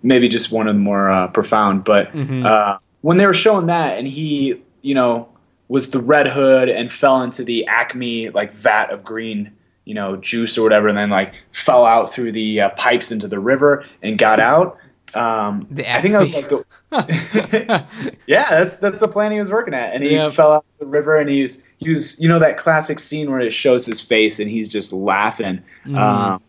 maybe 0.02 0.28
just 0.28 0.52
one 0.52 0.68
of 0.68 0.74
the 0.76 0.80
more 0.82 1.12
uh, 1.12 1.28
profound. 1.28 1.84
But 1.84 2.12
Mhm. 2.14 2.46
uh, 2.46 2.80
when 3.02 3.18
they 3.18 3.28
were 3.28 3.34
showing 3.36 3.68
that, 3.68 4.00
and 4.00 4.08
he, 4.08 4.62
you 4.82 4.96
know, 4.96 5.30
was 5.68 5.92
the 5.92 6.00
Red 6.00 6.28
Hood 6.28 6.70
and 6.70 6.92
fell 6.92 7.22
into 7.22 7.44
the 7.44 7.68
Acme 7.68 8.30
like 8.30 8.52
vat 8.54 8.90
of 8.92 9.04
green, 9.04 9.52
you 9.86 9.94
know, 9.94 10.18
juice 10.18 10.58
or 10.58 10.63
whatever, 10.63 10.88
and 10.88 10.98
then 10.98 11.10
like 11.10 11.34
fell 11.51 11.86
out 11.86 12.12
through 12.13 12.32
the 12.34 12.62
uh, 12.62 12.70
pipes 12.72 13.12
into 13.12 13.27
the 13.27 13.39
river 13.39 13.86
and 14.01 14.18
got 14.18 14.39
out. 14.39 14.77
Um, 15.13 15.68
The 15.72 15.89
I 15.89 16.01
think 16.01 16.15
I 16.15 16.20
was 16.20 16.34
like 16.34 16.50
the 16.50 16.65
yeah, 18.27 18.50
that's 18.50 18.77
that's 18.77 19.00
the 19.00 19.08
plan 19.08 19.32
he 19.32 19.39
was 19.39 19.51
working 19.51 19.74
at, 19.74 19.94
and 19.94 20.04
he 20.04 20.12
Yep. 20.12 20.34
fell 20.34 20.51
out 20.51 20.65
the 20.80 20.86
river, 20.86 21.15
and 21.18 21.30
he's 21.30 21.65
he 21.77 21.89
was 21.89 22.20
you 22.20 22.27
know 22.27 22.39
that 22.39 22.58
classic 22.58 23.00
scene 23.00 23.30
where 23.32 23.39
it 23.39 23.54
shows 23.54 23.86
his 23.86 24.01
face 24.01 24.39
and 24.39 24.50
he's 24.50 24.68
just 24.68 24.92
laughing. 24.92 25.62
Mm. 25.86 25.98
Um, 25.98 26.42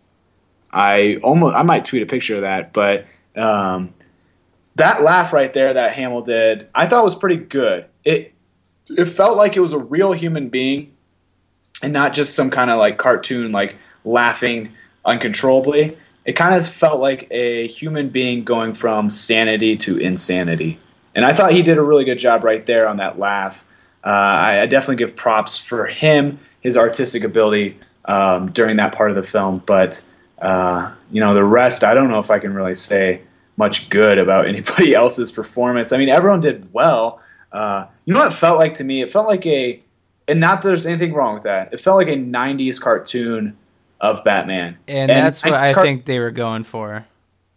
I 0.73 1.17
almost 1.23 1.55
I 1.57 1.63
might 1.63 1.85
tweet 1.85 2.03
a 2.03 2.07
picture 2.07 2.37
of 2.37 2.43
that, 2.43 2.73
but 2.73 3.07
um, 3.37 3.95
that 4.77 5.03
laugh 5.03 5.33
right 5.33 5.53
there 5.53 5.75
that 5.75 5.93
Hamill 5.93 6.23
did, 6.23 6.69
I 6.75 6.87
thought 6.87 7.05
was 7.05 7.15
pretty 7.15 7.37
good. 7.37 7.87
It 8.05 8.35
it 8.91 9.07
felt 9.07 9.37
like 9.37 9.57
it 9.57 9.61
was 9.61 9.73
a 9.73 9.79
real 9.79 10.13
human 10.13 10.49
being, 10.49 10.93
and 11.83 11.93
not 11.93 12.13
just 12.15 12.35
some 12.35 12.51
kind 12.51 12.71
of 12.71 12.79
like 12.79 12.99
cartoon 12.99 13.53
like 13.53 13.77
laughing 14.05 14.73
uncontrollably. 15.05 15.97
It 16.25 16.33
kind 16.33 16.55
of 16.55 16.67
felt 16.67 17.01
like 17.01 17.29
a 17.31 17.67
human 17.69 18.09
being 18.09 18.45
going 18.45 18.75
from 18.75 19.11
sanity 19.11 19.77
to 19.77 19.99
insanity. 19.99 20.79
And 21.15 21.25
I 21.25 21.33
thought 21.33 21.53
he 21.53 21.63
did 21.63 21.79
a 21.79 21.83
really 21.83 22.05
good 22.05 22.19
job 22.19 22.45
right 22.45 22.65
there 22.67 22.89
on 22.89 22.97
that 22.97 23.19
laugh. 23.19 23.65
Uh, 24.05 24.09
I, 24.09 24.61
I 24.63 24.67
definitely 24.67 24.97
give 24.97 25.17
props 25.17 25.57
for 25.57 25.87
him, 25.87 26.39
his 26.61 26.77
artistic 26.77 27.25
ability 27.25 27.79
um, 28.05 28.51
during 28.53 28.77
that 28.77 28.95
part 28.95 29.11
of 29.11 29.17
the 29.17 29.23
film. 29.23 29.63
But, 29.65 30.03
uh, 30.41 30.93
you 31.11 31.21
know, 31.21 31.35
the 31.35 31.45
rest, 31.45 31.85
I 31.85 31.95
don't 31.95 32.11
know 32.11 32.19
if 32.19 32.31
I 32.31 32.39
can 32.39 32.55
really 32.55 32.75
say 32.75 33.23
much 33.57 33.89
good 33.89 34.19
about 34.19 34.47
anybody 34.49 34.95
else's 34.95 35.31
performance. 35.31 35.93
I 35.93 35.99
mean, 35.99 36.09
everyone 36.09 36.41
did 36.41 36.73
well. 36.73 37.21
Uh, 37.53 37.87
you 38.05 38.13
know 38.13 38.21
what 38.21 38.33
it 38.33 38.37
felt 38.37 38.59
like 38.59 38.75
to 38.75 38.85
me? 38.85 39.01
It 39.01 39.11
felt 39.11 39.27
like 39.27 39.47
a, 39.47 39.83
and 40.29 40.41
not 40.41 40.63
that 40.63 40.69
there's 40.69 40.87
anything 40.87 41.13
wrong 41.13 41.35
with 41.35 41.45
that, 41.45 41.73
it 41.73 41.81
felt 41.81 41.97
like 41.97 42.09
a 42.09 42.17
90s 42.17 42.81
cartoon 42.81 43.57
of 44.01 44.23
Batman. 44.25 44.77
and 44.89 45.09
that's 45.09 45.45
what 45.45 45.55
I 45.55 45.73
car- 45.73 45.83
think 45.85 46.05
they 46.05 46.19
were 46.19 46.31
going 46.31 46.65
for. 46.65 47.07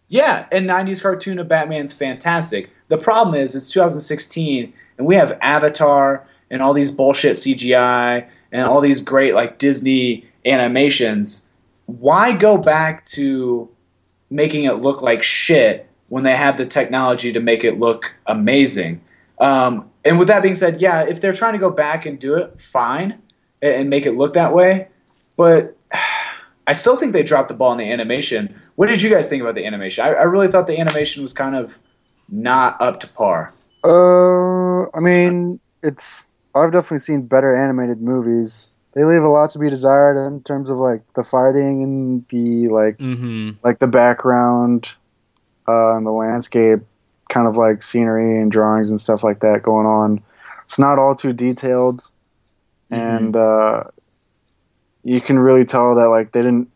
yeah, 0.07 0.47
and 0.51 0.67
90s 0.69 1.01
cartoon 1.01 1.39
of 1.39 1.47
Batman's 1.47 1.93
fantastic. 1.93 2.69
The 2.88 2.97
problem 2.97 3.35
is, 3.35 3.55
it's 3.55 3.71
2016, 3.71 4.73
and 4.97 5.05
we 5.07 5.15
have 5.15 5.38
Avatar 5.41 6.25
and 6.49 6.61
all 6.61 6.73
these 6.73 6.91
bullshit 6.91 7.35
CGI 7.35 8.27
and 8.51 8.61
all 8.63 8.81
these 8.81 9.01
great, 9.01 9.33
like, 9.35 9.57
Disney 9.59 10.25
animations. 10.45 11.47
Why 11.85 12.31
go 12.31 12.57
back 12.57 13.05
to 13.07 13.69
making 14.29 14.63
it 14.63 14.75
look 14.75 15.01
like 15.01 15.21
shit 15.23 15.88
when 16.07 16.23
they 16.23 16.35
have 16.35 16.57
the 16.57 16.65
technology 16.65 17.31
to 17.33 17.39
make 17.39 17.63
it 17.63 17.79
look 17.79 18.15
amazing? 18.25 19.01
Um, 19.39 19.88
and 20.06 20.18
with 20.20 20.27
that 20.29 20.41
being 20.41 20.56
said, 20.56 20.82
yeah, 20.82 21.03
if 21.08 21.20
they're 21.22 21.34
trying 21.34 21.53
to 21.53 21.60
go 21.60 21.70
back 21.70 22.06
and 22.06 22.18
do 22.20 22.36
it, 22.36 22.60
fine, 22.62 23.20
and- 23.62 23.74
and 23.74 23.89
make 23.89 24.06
it 24.06 24.13
look 24.13 24.34
that 24.34 24.53
way. 24.53 24.88
But 25.38 25.75
I 26.68 26.74
still 26.74 26.96
think 26.96 27.13
they 27.13 27.24
dropped 27.24 27.48
the 27.48 27.56
ball 27.56 27.72
in 27.72 27.77
the 27.79 27.91
animation. 27.91 28.53
What 28.75 28.88
did 28.88 29.01
you 29.01 29.10
guys 29.10 29.27
think 29.27 29.41
about 29.41 29.56
the 29.56 29.65
animation? 29.65 30.06
I, 30.06 30.10
I 30.10 30.24
really 30.24 30.48
thought 30.48 30.68
the 30.68 30.79
animation 30.79 31.24
was 31.24 31.34
kind 31.34 31.56
of 31.56 31.79
not 32.29 32.79
up 32.82 33.00
to 33.00 33.08
par. 33.08 33.53
Uh, 33.84 34.84
I 34.96 35.00
mean, 35.01 35.60
it's. 35.82 36.27
I've 36.56 36.72
definitely 36.72 37.00
seen 37.00 37.24
better 37.24 37.56
animated 37.56 38.01
movies. 38.01 38.77
They 38.94 39.03
leave 39.03 39.22
a 39.24 39.27
lot 39.29 39.50
to 39.51 39.60
be 39.60 39.70
desired 39.70 40.18
in 40.27 40.41
terms 40.44 40.70
of 40.70 40.77
like 40.77 41.01
the 41.13 41.24
fighting 41.24 41.84
and 41.84 42.25
the 42.25 42.68
like, 42.70 42.98
Mm-hmm. 42.98 43.51
like 43.63 43.79
the 43.79 43.88
background, 43.88 44.89
uh, 45.68 45.96
and 45.96 46.06
the 46.06 46.12
landscape, 46.12 46.79
kind 47.29 47.48
of 47.48 47.55
like 47.57 47.81
scenery 47.83 48.41
and 48.41 48.51
drawings 48.51 48.89
and 48.89 49.00
stuff 49.00 49.24
like 49.24 49.39
that 49.39 49.63
going 49.63 49.86
on. 49.88 50.21
It's 50.65 50.77
not 50.79 51.00
all 51.00 51.15
too 51.15 51.33
detailed, 51.33 52.01
and 52.91 53.36
uh, 53.36 53.86
you 55.03 55.21
can 55.21 55.39
really 55.39 55.65
tell 55.65 55.95
that 55.95 56.09
like 56.09 56.31
they 56.31 56.41
didn't 56.41 56.69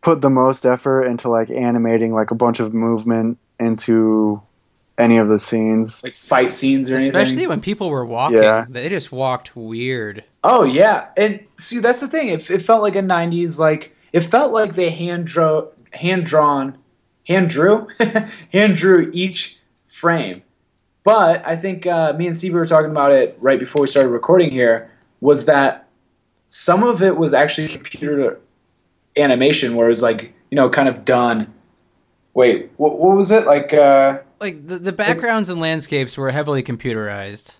put 0.00 0.20
the 0.20 0.30
most 0.30 0.64
effort 0.64 1.02
into 1.04 1.28
like 1.28 1.50
animating 1.50 2.12
like 2.14 2.30
a 2.30 2.34
bunch 2.34 2.60
of 2.60 2.72
movement 2.74 3.38
into 3.60 4.40
any 4.96 5.16
of 5.18 5.28
the 5.28 5.38
scenes. 5.38 6.02
Like 6.02 6.14
fight 6.14 6.50
scenes 6.50 6.90
or 6.90 6.96
Especially 6.96 7.32
anything. 7.32 7.48
when 7.50 7.60
people 7.60 7.90
were 7.90 8.04
walking, 8.04 8.38
Yeah. 8.38 8.66
they 8.68 8.88
just 8.88 9.12
walked 9.12 9.54
weird. 9.56 10.24
Oh 10.42 10.64
yeah, 10.64 11.10
and 11.16 11.40
see 11.56 11.78
that's 11.78 12.00
the 12.00 12.08
thing. 12.08 12.28
It, 12.28 12.50
it 12.50 12.62
felt 12.62 12.82
like 12.82 12.96
a 12.96 13.00
'90s 13.02 13.58
like 13.58 13.94
it 14.12 14.20
felt 14.20 14.52
like 14.52 14.74
they 14.74 14.90
hand 14.90 15.26
drew, 15.26 15.68
hand 15.92 16.24
drawn, 16.24 16.78
hand 17.28 17.50
drew, 17.50 17.86
hand 18.52 18.74
drew 18.74 19.10
each 19.12 19.58
frame. 19.84 20.42
But 21.04 21.46
I 21.46 21.56
think 21.56 21.86
uh, 21.86 22.12
me 22.14 22.26
and 22.26 22.34
Steve 22.36 22.54
were 22.54 22.66
talking 22.66 22.90
about 22.90 23.12
it 23.12 23.36
right 23.40 23.58
before 23.58 23.82
we 23.82 23.88
started 23.88 24.08
recording 24.10 24.50
here. 24.50 24.90
Was 25.20 25.44
that 25.46 25.88
some 26.48 26.82
of 26.82 27.02
it 27.02 27.16
was 27.16 27.32
actually 27.34 27.68
computer 27.68 28.40
animation, 29.16 29.74
where 29.74 29.86
it 29.86 29.90
was 29.90 30.02
like 30.02 30.32
you 30.50 30.56
know 30.56 30.68
kind 30.68 30.88
of 30.88 31.04
done. 31.04 31.52
Wait, 32.34 32.70
what, 32.76 32.98
what 32.98 33.16
was 33.16 33.30
it 33.30 33.46
like? 33.46 33.72
Uh, 33.74 34.20
Like 34.40 34.66
the, 34.66 34.78
the 34.78 34.92
backgrounds 34.92 35.48
and 35.48 35.60
landscapes 35.60 36.16
were 36.16 36.30
heavily 36.30 36.62
computerized. 36.62 37.58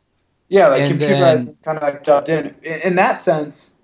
Yeah, 0.49 0.69
like 0.69 0.83
And 0.83 1.01
computerized, 1.01 1.61
kind 1.63 1.77
of 1.79 1.83
like 1.83 2.03
dubbed 2.03 2.29
in. 2.29 2.55
in. 2.63 2.81
In 2.85 2.95
that 2.97 3.19
sense, 3.19 3.77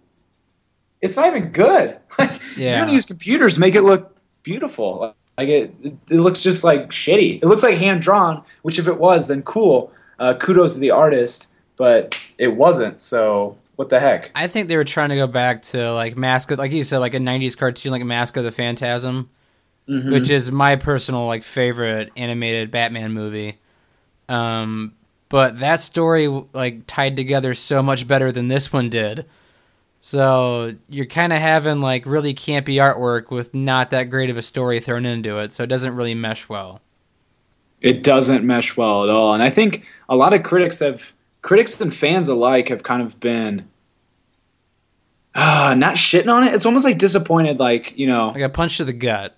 it's 1.00 1.16
not 1.16 1.26
even 1.28 1.50
good. 1.50 1.98
Like 2.18 2.40
Yeah. 2.56 2.70
you're 2.76 2.80
gonna 2.86 2.92
use 2.92 3.06
computers, 3.06 3.58
make 3.58 3.74
it 3.74 3.82
look 3.82 4.16
beautiful. 4.44 5.16
Like 5.38 5.48
it, 5.48 5.74
it, 5.82 5.94
it 6.10 6.20
looks 6.20 6.42
just 6.42 6.62
like 6.64 6.90
shitty. 6.90 7.42
It 7.42 7.46
looks 7.46 7.62
like 7.62 7.76
hand 7.76 8.02
drawn. 8.02 8.42
Which, 8.62 8.78
if 8.78 8.86
it 8.86 8.98
was, 8.98 9.28
then 9.28 9.42
cool. 9.42 9.92
Uh, 10.18 10.34
kudos 10.34 10.74
to 10.74 10.80
the 10.80 10.92
artist, 10.92 11.48
but 11.76 12.18
it 12.38 12.48
wasn't. 12.56 13.00
So 13.00 13.56
what 13.76 13.88
the 13.88 13.98
heck? 13.98 14.30
I 14.36 14.46
think 14.46 14.68
they 14.68 14.76
were 14.76 14.84
trying 14.84 15.08
to 15.08 15.16
go 15.16 15.26
back 15.26 15.62
to 15.62 15.92
like 15.92 16.16
Mask 16.16 16.50
of, 16.52 16.58
like 16.58 16.70
you 16.70 16.84
said, 16.84 16.98
like 16.98 17.14
a 17.14 17.18
'90s 17.18 17.56
cartoon, 17.58 17.90
like 17.90 18.04
Mask 18.04 18.36
of 18.36 18.44
the 18.44 18.52
Phantasm, 18.52 19.28
Mhm. 19.88 20.12
which 20.12 20.30
is 20.30 20.50
my 20.52 20.76
personal 20.76 21.26
like 21.26 21.42
favorite 21.42 22.10
animated 22.16 22.70
Batman 22.70 23.12
movie. 23.12 23.58
Um, 24.28 24.94
but 25.28 25.58
that 25.58 25.80
story 25.80 26.28
like 26.52 26.86
tied 26.86 27.16
together 27.16 27.54
so 27.54 27.82
much 27.82 28.06
better 28.06 28.30
than 28.32 28.48
this 28.48 28.72
one 28.72 28.88
did. 28.88 29.26
So 30.06 30.74
you're 30.90 31.06
kind 31.06 31.32
of 31.32 31.38
having 31.38 31.80
like 31.80 32.04
really 32.04 32.34
campy 32.34 32.74
artwork 32.74 33.30
with 33.30 33.54
not 33.54 33.88
that 33.88 34.10
great 34.10 34.28
of 34.28 34.36
a 34.36 34.42
story 34.42 34.78
thrown 34.78 35.06
into 35.06 35.38
it, 35.38 35.50
so 35.54 35.62
it 35.62 35.68
doesn't 35.68 35.96
really 35.96 36.14
mesh 36.14 36.46
well. 36.46 36.82
It 37.80 38.02
doesn't 38.02 38.44
mesh 38.44 38.76
well 38.76 39.04
at 39.04 39.08
all. 39.08 39.32
And 39.32 39.42
I 39.42 39.48
think 39.48 39.86
a 40.10 40.14
lot 40.14 40.34
of 40.34 40.42
critics 40.42 40.80
have 40.80 41.14
critics 41.40 41.80
and 41.80 41.92
fans 41.94 42.28
alike 42.28 42.68
have 42.68 42.82
kind 42.82 43.00
of 43.00 43.18
been 43.18 43.66
uh, 45.34 45.74
not 45.74 45.94
shitting 45.94 46.30
on 46.30 46.46
it. 46.46 46.52
It's 46.54 46.66
almost 46.66 46.84
like 46.84 46.98
disappointed, 46.98 47.58
like, 47.58 47.96
you 47.96 48.06
know, 48.06 48.28
Like 48.28 48.42
a 48.42 48.50
punch 48.50 48.76
to 48.76 48.84
the 48.84 48.92
gut. 48.92 49.34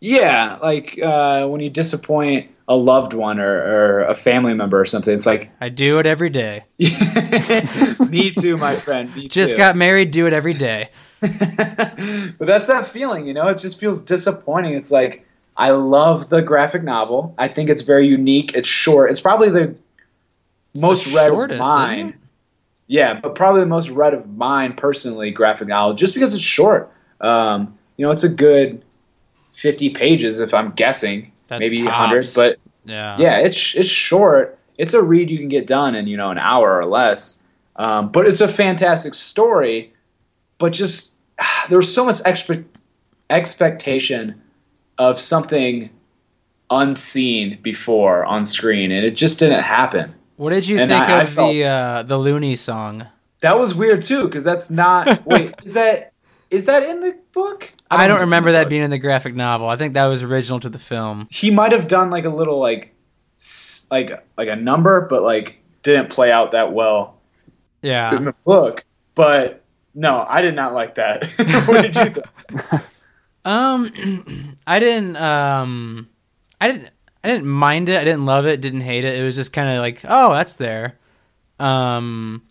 yeah, 0.00 0.56
like 0.62 0.98
uh, 1.02 1.46
when 1.48 1.60
you 1.60 1.68
disappoint 1.68 2.50
a 2.72 2.76
loved 2.76 3.12
one 3.12 3.38
or, 3.38 3.52
or 3.52 4.00
a 4.04 4.14
family 4.14 4.54
member 4.54 4.80
or 4.80 4.86
something. 4.86 5.12
It's 5.14 5.26
like, 5.26 5.50
I 5.60 5.68
do 5.68 5.98
it 5.98 6.06
every 6.06 6.30
day. 6.30 6.64
me 6.78 8.30
too, 8.30 8.56
my 8.56 8.76
friend. 8.76 9.14
Me 9.14 9.28
Just 9.28 9.52
too. 9.52 9.58
got 9.58 9.76
married, 9.76 10.10
do 10.10 10.26
it 10.26 10.32
every 10.32 10.54
day. 10.54 10.88
but 11.20 12.36
that's 12.40 12.66
that 12.68 12.86
feeling, 12.86 13.26
you 13.26 13.34
know. 13.34 13.46
It 13.48 13.58
just 13.58 13.78
feels 13.78 14.00
disappointing. 14.00 14.72
It's 14.72 14.90
like 14.90 15.26
I 15.56 15.70
love 15.70 16.30
the 16.30 16.40
graphic 16.40 16.82
novel. 16.82 17.34
I 17.36 17.48
think 17.48 17.68
it's 17.68 17.82
very 17.82 18.08
unique. 18.08 18.54
It's 18.54 18.68
short. 18.68 19.10
It's 19.10 19.20
probably 19.20 19.50
the 19.50 19.74
It's 20.72 20.82
most 20.82 21.10
the 21.10 21.16
read 21.16 21.26
shortest, 21.28 21.60
of 21.60 21.66
mine. 21.66 22.18
Yeah, 22.86 23.20
but 23.20 23.34
probably 23.34 23.60
the 23.60 23.66
most 23.66 23.90
read 23.90 24.14
of 24.14 24.36
mine 24.36 24.72
personally, 24.74 25.30
graphic 25.30 25.68
novel, 25.68 25.94
just 25.94 26.14
because 26.14 26.34
it's 26.34 26.42
short. 26.42 26.90
Um, 27.20 27.78
you 27.98 28.04
know, 28.06 28.10
it's 28.10 28.24
a 28.24 28.28
good 28.28 28.82
fifty 29.50 29.90
pages 29.90 30.40
if 30.40 30.52
I'm 30.54 30.72
guessing, 30.72 31.32
That's 31.48 31.60
maybe 31.60 31.82
tops. 31.82 31.94
hundred. 31.94 32.26
But 32.34 32.58
Yeah. 32.84 33.16
yeah, 33.18 33.38
it's 33.38 33.74
it's 33.74 33.88
short. 33.88 34.58
It's 34.78 34.94
a 34.94 35.02
read 35.02 35.30
you 35.30 35.38
can 35.38 35.48
get 35.48 35.66
done 35.66 35.94
in 35.94 36.06
you 36.06 36.16
know 36.16 36.30
an 36.30 36.38
hour 36.38 36.76
or 36.78 36.84
less. 36.84 37.42
Um, 37.76 38.10
but 38.10 38.26
it's 38.26 38.40
a 38.40 38.48
fantastic 38.48 39.14
story. 39.14 39.92
But 40.58 40.72
just 40.72 41.18
there 41.68 41.78
was 41.78 41.92
so 41.92 42.04
much 42.04 42.16
expe- 42.24 42.64
expectation 43.30 44.40
of 44.98 45.18
something 45.18 45.90
unseen 46.70 47.58
before 47.62 48.24
on 48.24 48.44
screen, 48.44 48.90
and 48.92 49.04
it 49.04 49.12
just 49.16 49.38
didn't 49.38 49.62
happen. 49.62 50.14
What 50.36 50.50
did 50.52 50.66
you 50.66 50.78
And 50.78 50.90
think 50.90 51.04
I- 51.04 51.20
I 51.20 51.22
of 51.22 51.34
the 51.34 51.64
uh, 51.64 52.02
the 52.02 52.18
Looney 52.18 52.56
song? 52.56 53.06
That 53.40 53.58
was 53.58 53.74
weird 53.74 54.02
too, 54.02 54.24
because 54.26 54.44
that's 54.44 54.70
not. 54.70 55.24
wait, 55.26 55.54
is 55.64 55.74
that 55.74 56.11
is 56.52 56.66
that 56.66 56.82
in 56.88 57.00
the 57.00 57.18
book? 57.32 57.72
I 57.90 58.06
don't 58.06 58.16
it's 58.16 58.22
in 58.22 58.26
remember 58.26 58.52
that 58.52 58.64
book. 58.64 58.70
being 58.70 58.82
in 58.82 58.90
the 58.90 58.98
graphic 58.98 59.34
novel. 59.34 59.68
I 59.68 59.76
think 59.76 59.94
that 59.94 60.06
was 60.06 60.22
original 60.22 60.60
to 60.60 60.68
the 60.68 60.78
film. 60.78 61.28
He 61.30 61.50
might 61.50 61.72
have 61.72 61.88
done 61.88 62.10
like 62.10 62.24
a 62.24 62.30
little 62.30 62.58
like 62.60 62.94
like 63.90 64.24
like 64.36 64.48
a 64.48 64.56
number, 64.56 65.06
but 65.08 65.22
like 65.22 65.58
didn't 65.82 66.10
play 66.10 66.30
out 66.30 66.52
that 66.52 66.72
well 66.72 67.18
Yeah. 67.82 68.14
in 68.14 68.24
the 68.24 68.34
book. 68.44 68.84
But 69.14 69.62
no, 69.94 70.24
I 70.28 70.40
did 70.42 70.54
not 70.54 70.72
like 70.74 70.94
that. 70.94 71.24
what 71.66 71.82
did 71.82 71.96
you 71.96 72.04
think? 72.10 72.82
Um, 73.44 74.56
I 74.68 74.78
didn't. 74.78 75.16
Um, 75.16 76.08
I 76.60 76.70
didn't. 76.70 76.90
I 77.24 77.28
didn't 77.28 77.46
mind 77.48 77.88
it. 77.88 78.00
I 78.00 78.04
didn't 78.04 78.24
love 78.24 78.46
it. 78.46 78.60
Didn't 78.60 78.82
hate 78.82 79.04
it. 79.04 79.18
It 79.18 79.24
was 79.24 79.34
just 79.34 79.52
kind 79.52 79.68
of 79.68 79.78
like, 79.80 80.00
oh, 80.08 80.32
that's 80.32 80.54
there. 80.56 80.96
Um, 81.58 82.42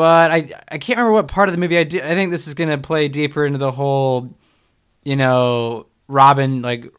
but 0.00 0.30
I 0.30 0.48
I 0.70 0.78
can't 0.78 0.96
remember 0.96 1.12
what 1.12 1.28
part 1.28 1.50
of 1.50 1.54
the 1.54 1.60
movie 1.60 1.76
I 1.76 1.84
do. 1.84 1.98
I 1.98 2.14
think 2.14 2.30
this 2.30 2.48
is 2.48 2.54
gonna 2.54 2.78
play 2.78 3.08
deeper 3.08 3.44
into 3.44 3.58
the 3.58 3.70
whole, 3.70 4.34
you 5.04 5.14
know, 5.14 5.88
Robin 6.08 6.62
like 6.62 6.90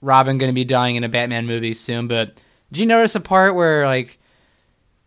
Robin 0.00 0.38
gonna 0.38 0.54
be 0.54 0.64
dying 0.64 0.96
in 0.96 1.04
a 1.04 1.08
Batman 1.10 1.46
movie 1.46 1.74
soon. 1.74 2.08
But 2.08 2.42
did 2.72 2.80
you 2.80 2.86
notice 2.86 3.14
a 3.14 3.20
part 3.20 3.54
where 3.54 3.84
like, 3.84 4.18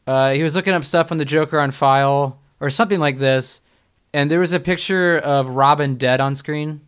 uh, 0.06 0.34
he 0.34 0.44
was 0.44 0.56
looking 0.56 0.76
up 0.76 0.84
stuff 0.84 1.12
on 1.12 1.18
the 1.18 1.26
Joker 1.26 1.60
on 1.60 1.72
file 1.72 2.40
or 2.60 2.70
something 2.70 3.00
like 3.00 3.18
this, 3.18 3.62
and 4.14 4.30
there 4.30 4.40
was 4.40 4.54
a 4.54 4.60
picture 4.60 5.18
of 5.18 5.50
Robin 5.50 5.96
dead 5.96 6.22
on 6.22 6.36
screen. 6.36 6.82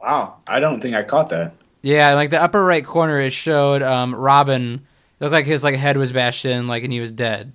Wow, 0.00 0.38
I 0.48 0.58
don't 0.58 0.80
think 0.80 0.96
I 0.96 1.04
caught 1.04 1.28
that. 1.28 1.54
Yeah, 1.82 2.14
like 2.14 2.30
the 2.30 2.42
upper 2.42 2.64
right 2.64 2.84
corner, 2.84 3.20
it 3.20 3.32
showed 3.32 3.82
um, 3.82 4.16
Robin. 4.16 4.84
It 5.14 5.20
looked 5.20 5.32
like 5.32 5.46
his 5.46 5.62
like 5.62 5.76
head 5.76 5.96
was 5.96 6.10
bashed 6.10 6.44
in, 6.44 6.66
like, 6.66 6.82
and 6.82 6.92
he 6.92 6.98
was 6.98 7.12
dead. 7.12 7.52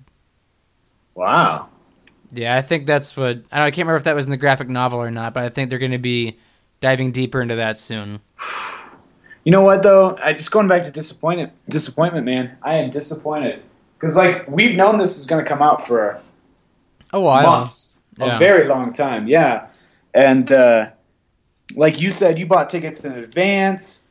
Wow. 1.14 1.68
Yeah, 2.34 2.56
I 2.56 2.62
think 2.62 2.86
that's 2.86 3.16
what. 3.16 3.28
I, 3.52 3.58
don't, 3.58 3.66
I 3.66 3.70
can't 3.70 3.78
remember 3.86 3.96
if 3.96 4.04
that 4.04 4.14
was 4.14 4.26
in 4.26 4.30
the 4.30 4.36
graphic 4.36 4.68
novel 4.68 5.00
or 5.00 5.10
not, 5.10 5.34
but 5.34 5.44
I 5.44 5.48
think 5.48 5.70
they're 5.70 5.78
going 5.78 5.92
to 5.92 5.98
be 5.98 6.38
diving 6.80 7.12
deeper 7.12 7.40
into 7.40 7.56
that 7.56 7.78
soon. 7.78 8.20
You 9.44 9.52
know 9.52 9.62
what 9.62 9.82
though? 9.82 10.16
I 10.22 10.32
just 10.32 10.50
going 10.50 10.68
back 10.68 10.84
to 10.84 10.90
disappointment. 10.90 11.52
Disappointment, 11.68 12.24
man. 12.24 12.56
I 12.62 12.76
am 12.76 12.90
disappointed 12.90 13.62
because 13.98 14.16
like 14.16 14.48
we've 14.48 14.74
known 14.74 14.98
this 14.98 15.18
is 15.18 15.26
going 15.26 15.42
to 15.44 15.48
come 15.48 15.60
out 15.62 15.86
for 15.86 16.20
a 17.12 17.20
while, 17.20 17.46
months, 17.46 18.00
Yeah. 18.18 18.36
a 18.36 18.38
very 18.38 18.66
long 18.66 18.92
time. 18.92 19.28
Yeah, 19.28 19.66
and 20.14 20.50
uh, 20.50 20.90
like 21.76 22.00
you 22.00 22.10
said, 22.10 22.38
you 22.38 22.46
bought 22.46 22.70
tickets 22.70 23.04
in 23.04 23.12
advance. 23.12 24.08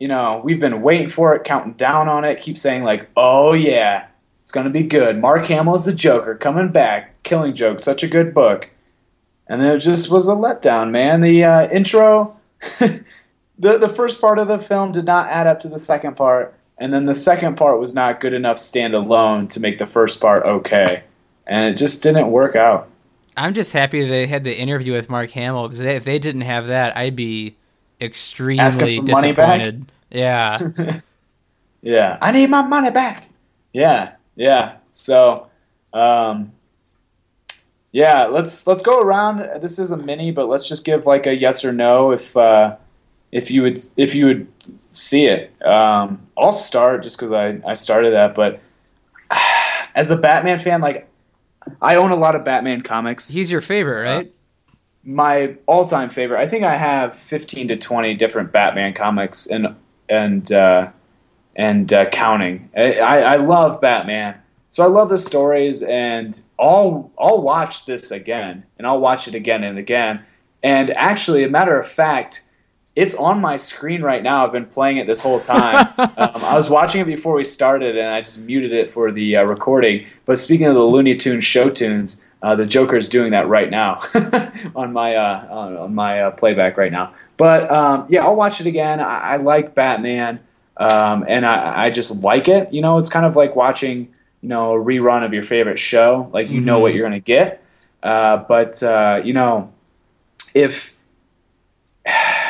You 0.00 0.08
know, 0.08 0.40
we've 0.44 0.58
been 0.60 0.82
waiting 0.82 1.08
for 1.08 1.34
it, 1.36 1.44
counting 1.44 1.74
down 1.74 2.08
on 2.08 2.24
it. 2.24 2.40
Keep 2.40 2.58
saying 2.58 2.82
like, 2.82 3.08
"Oh 3.16 3.52
yeah, 3.52 4.06
it's 4.44 4.52
gonna 4.52 4.70
be 4.70 4.84
good." 4.84 5.18
Mark 5.18 5.46
Hamill 5.46 5.74
is 5.74 5.84
the 5.84 5.92
Joker 5.92 6.36
coming 6.36 6.68
back, 6.68 7.20
Killing 7.24 7.54
Joke, 7.54 7.80
such 7.80 8.04
a 8.04 8.06
good 8.06 8.32
book. 8.32 8.70
And 9.48 9.60
then 9.60 9.76
it 9.76 9.80
just 9.80 10.08
was 10.10 10.28
a 10.28 10.32
letdown, 10.32 10.90
man. 10.90 11.20
The 11.20 11.42
uh, 11.44 11.68
intro, 11.70 12.36
the 12.78 13.02
the 13.58 13.88
first 13.88 14.20
part 14.20 14.38
of 14.38 14.46
the 14.48 14.58
film 14.58 14.92
did 14.92 15.04
not 15.04 15.28
add 15.28 15.46
up 15.46 15.58
to 15.60 15.68
the 15.68 15.78
second 15.78 16.16
part, 16.16 16.54
and 16.78 16.94
then 16.94 17.06
the 17.06 17.12
second 17.14 17.56
part 17.56 17.80
was 17.80 17.94
not 17.94 18.20
good 18.20 18.32
enough 18.32 18.56
standalone 18.56 19.48
to 19.50 19.60
make 19.60 19.78
the 19.78 19.86
first 19.86 20.20
part 20.20 20.44
okay, 20.44 21.02
and 21.46 21.72
it 21.74 21.76
just 21.76 22.02
didn't 22.02 22.30
work 22.30 22.54
out. 22.56 22.88
I'm 23.36 23.52
just 23.52 23.72
happy 23.72 24.04
they 24.06 24.26
had 24.28 24.44
the 24.44 24.56
interview 24.56 24.92
with 24.92 25.10
Mark 25.10 25.30
Hamill 25.30 25.68
because 25.68 25.80
if 25.80 26.04
they 26.04 26.18
didn't 26.20 26.42
have 26.42 26.68
that, 26.68 26.96
I'd 26.96 27.16
be 27.16 27.56
extremely 28.00 28.60
Asking 28.60 29.04
for 29.04 29.12
money 29.12 29.32
back? 29.32 29.58
disappointed. 29.58 29.86
Yeah. 30.10 31.00
Yeah, 31.82 32.16
I 32.22 32.32
need 32.32 32.48
my 32.48 32.62
money 32.62 32.90
back. 32.90 33.28
Yeah, 33.74 34.12
yeah. 34.36 34.76
So, 34.90 35.48
um, 35.92 36.52
yeah, 37.92 38.24
let's 38.24 38.66
let's 38.66 38.82
go 38.82 39.00
around. 39.00 39.38
This 39.60 39.78
is 39.78 39.90
a 39.90 39.96
mini, 39.96 40.30
but 40.30 40.48
let's 40.48 40.68
just 40.68 40.84
give 40.84 41.06
like 41.06 41.26
a 41.26 41.36
yes 41.36 41.64
or 41.64 41.72
no 41.72 42.10
if 42.12 42.36
uh, 42.36 42.76
if 43.32 43.50
you 43.50 43.62
would 43.62 43.78
if 43.96 44.14
you 44.14 44.26
would 44.26 44.46
see 44.76 45.26
it. 45.26 45.52
Um, 45.64 46.20
I'll 46.36 46.52
start 46.52 47.02
just 47.02 47.16
because 47.16 47.32
I 47.32 47.60
I 47.66 47.74
started 47.74 48.12
that, 48.12 48.34
but 48.34 48.60
as 49.94 50.10
a 50.10 50.16
Batman 50.16 50.58
fan, 50.58 50.80
like 50.80 51.08
I 51.80 51.96
own 51.96 52.10
a 52.10 52.16
lot 52.16 52.34
of 52.34 52.44
Batman 52.44 52.82
comics. 52.82 53.28
He's 53.28 53.50
your 53.50 53.60
favorite, 53.60 54.02
right? 54.02 54.30
my 55.04 55.56
all-time 55.66 56.08
favorite. 56.08 56.40
I 56.40 56.46
think 56.46 56.64
I 56.64 56.76
have 56.76 57.14
15 57.14 57.68
to 57.68 57.76
20 57.76 58.14
different 58.14 58.52
Batman 58.52 58.94
comics 58.94 59.46
and 59.46 59.74
and 60.08 60.50
uh, 60.52 60.90
and 61.56 61.92
uh, 61.92 62.08
counting. 62.10 62.70
I, 62.76 62.98
I 63.00 63.36
love 63.36 63.80
Batman, 63.80 64.36
so 64.70 64.82
I 64.84 64.88
love 64.88 65.08
the 65.08 65.18
stories, 65.18 65.82
and 65.82 66.40
I'll 66.58 67.12
I'll 67.18 67.42
watch 67.42 67.86
this 67.86 68.10
again, 68.10 68.64
and 68.78 68.86
I'll 68.86 69.00
watch 69.00 69.28
it 69.28 69.34
again 69.34 69.64
and 69.64 69.78
again. 69.78 70.26
And 70.62 70.90
actually, 70.90 71.44
a 71.44 71.48
matter 71.48 71.78
of 71.78 71.86
fact, 71.86 72.42
it's 72.96 73.14
on 73.14 73.40
my 73.40 73.56
screen 73.56 74.02
right 74.02 74.22
now. 74.22 74.46
I've 74.46 74.52
been 74.52 74.66
playing 74.66 74.98
it 74.98 75.06
this 75.06 75.20
whole 75.20 75.40
time. 75.40 75.86
um, 75.98 76.10
I 76.16 76.54
was 76.54 76.70
watching 76.70 77.00
it 77.00 77.06
before 77.06 77.34
we 77.34 77.44
started, 77.44 77.96
and 77.96 78.08
I 78.08 78.20
just 78.20 78.38
muted 78.40 78.72
it 78.72 78.88
for 78.88 79.10
the 79.10 79.36
uh, 79.36 79.42
recording. 79.44 80.06
But 80.26 80.38
speaking 80.38 80.66
of 80.66 80.74
the 80.74 80.82
Looney 80.82 81.16
Tunes 81.16 81.44
show 81.44 81.70
tunes, 81.70 82.28
uh, 82.42 82.54
the 82.54 82.66
Joker's 82.66 83.08
doing 83.08 83.32
that 83.32 83.48
right 83.48 83.70
now 83.70 84.00
on 84.76 84.92
my 84.92 85.16
uh, 85.16 85.48
on, 85.50 85.76
on 85.76 85.94
my 85.94 86.22
uh, 86.22 86.30
playback 86.30 86.76
right 86.76 86.92
now. 86.92 87.14
But 87.36 87.70
um, 87.70 88.06
yeah, 88.08 88.22
I'll 88.22 88.36
watch 88.36 88.60
it 88.60 88.66
again. 88.66 89.00
I, 89.00 89.18
I 89.18 89.36
like 89.36 89.74
Batman, 89.74 90.40
um, 90.76 91.24
and 91.28 91.44
I, 91.46 91.86
I 91.86 91.90
just 91.90 92.22
like 92.22 92.48
it. 92.48 92.72
You 92.72 92.80
know, 92.82 92.98
it's 92.98 93.08
kind 93.08 93.26
of 93.26 93.36
like 93.36 93.54
watching 93.56 94.08
you 94.42 94.48
know 94.48 94.74
a 94.74 94.78
rerun 94.78 95.24
of 95.24 95.32
your 95.32 95.42
favorite 95.42 95.78
show. 95.78 96.28
Like 96.32 96.50
you 96.50 96.60
know 96.60 96.78
Mhm. 96.78 96.82
what 96.82 96.94
you're 96.94 97.08
going 97.08 97.20
to 97.20 97.24
get. 97.24 97.62
Uh, 98.02 98.38
but 98.48 98.82
uh, 98.82 99.20
you 99.24 99.32
know, 99.32 99.72
if 100.54 100.94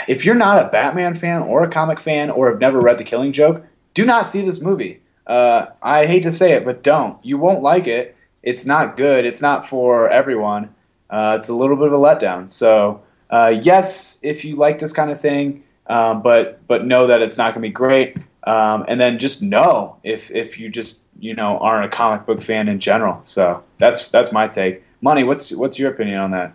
if 0.08 0.24
you're 0.24 0.34
not 0.34 0.64
a 0.64 0.68
Batman 0.68 1.14
fan 1.14 1.42
or 1.42 1.62
a 1.64 1.68
comic 1.68 2.00
fan 2.00 2.30
or 2.30 2.50
have 2.50 2.60
never 2.60 2.80
read 2.80 2.98
The 2.98 3.04
Killing 3.04 3.32
Joke, 3.32 3.64
do 3.94 4.04
not 4.04 4.26
see 4.26 4.42
this 4.42 4.60
movie. 4.60 5.00
Uh, 5.26 5.66
I 5.82 6.06
hate 6.06 6.24
to 6.24 6.32
say 6.32 6.52
it, 6.52 6.64
but 6.64 6.82
don't. 6.82 7.16
You 7.24 7.38
won't 7.38 7.62
like 7.62 7.86
it. 7.86 8.16
It's 8.42 8.66
not 8.66 8.96
good. 8.96 9.24
It's 9.24 9.40
not 9.40 9.66
for 9.66 10.10
everyone. 10.10 10.74
Uh, 11.08 11.36
it's 11.38 11.48
a 11.48 11.54
little 11.54 11.76
bit 11.76 11.86
of 11.86 11.92
a 11.94 11.96
letdown. 11.98 12.48
So, 12.48 13.02
uh, 13.30 13.54
yes, 13.62 14.18
if 14.22 14.44
you 14.44 14.56
like 14.56 14.78
this 14.80 14.92
kind 14.92 15.10
of 15.10 15.18
thing, 15.20 15.62
um, 15.86 16.22
but 16.22 16.66
but 16.66 16.86
know 16.86 17.06
that 17.06 17.22
it's 17.22 17.38
not 17.38 17.54
going 17.54 17.62
to 17.62 17.68
be 17.68 17.72
great. 17.72 18.16
Um, 18.46 18.84
and 18.88 19.00
then 19.00 19.18
just 19.18 19.42
know 19.42 19.96
if 20.02 20.30
if 20.30 20.58
you 20.58 20.68
just 20.68 21.02
you 21.18 21.34
know 21.34 21.58
aren't 21.58 21.86
a 21.86 21.88
comic 21.88 22.26
book 22.26 22.42
fan 22.42 22.68
in 22.68 22.78
general. 22.78 23.18
So 23.22 23.62
that's 23.78 24.08
that's 24.08 24.32
my 24.32 24.46
take. 24.46 24.82
Money, 25.00 25.24
what's 25.24 25.54
what's 25.56 25.78
your 25.78 25.90
opinion 25.90 26.18
on 26.18 26.30
that? 26.32 26.52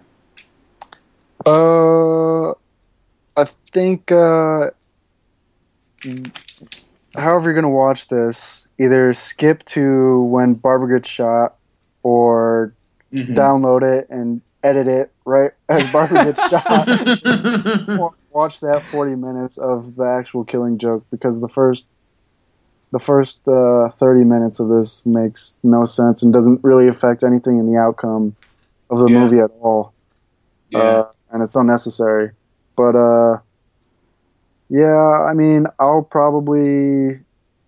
Uh, 1.45 2.51
I 3.37 3.45
think 3.71 4.11
uh, 4.11 4.71
however 7.15 7.45
you're 7.45 7.53
gonna 7.53 7.69
watch 7.69 8.07
this, 8.07 8.67
either 8.79 9.13
skip 9.13 9.63
to 9.65 10.21
when 10.23 10.53
Barbara 10.55 10.99
gets 10.99 11.09
shot, 11.09 11.57
or 12.03 12.73
Mhm. 13.13 13.35
download 13.35 13.81
it 13.81 14.07
and 14.09 14.41
edit 14.63 14.87
it 14.87 15.11
right 15.25 15.51
as 15.67 15.91
Barbara 15.91 16.25
gets 16.33 16.47
shot. 16.49 16.87
Wa- 18.31 18.41
Watch 18.41 18.59
that 18.61 18.83
40 18.83 19.15
minutes 19.15 19.57
of 19.57 19.95
the 19.95 20.03
actual 20.05 20.43
killing 20.43 20.77
joke 20.77 21.05
because 21.11 21.41
the 21.41 21.49
first 21.49 21.87
the 22.91 22.99
first 22.99 23.47
uh, 23.47 23.87
30 23.89 24.23
minutes 24.23 24.59
of 24.59 24.67
this 24.69 25.05
makes 25.05 25.59
no 25.63 25.85
sense 25.85 26.23
and 26.23 26.33
doesn't 26.33 26.63
really 26.63 26.87
affect 26.87 27.23
anything 27.23 27.59
in 27.59 27.71
the 27.71 27.77
outcome 27.79 28.35
of 28.89 28.97
the 28.99 29.09
Yeah. 29.09 29.19
movie 29.19 29.37
at 29.39 29.51
all 29.61 29.93
yeah. 30.69 30.79
uh, 30.79 31.11
and 31.31 31.43
it's 31.43 31.55
unnecessary. 31.55 32.31
But 32.75 32.95
uh, 32.95 33.39
yeah, 34.69 35.25
I 35.29 35.33
mean, 35.33 35.67
I'll 35.79 36.01
probably, 36.03 37.19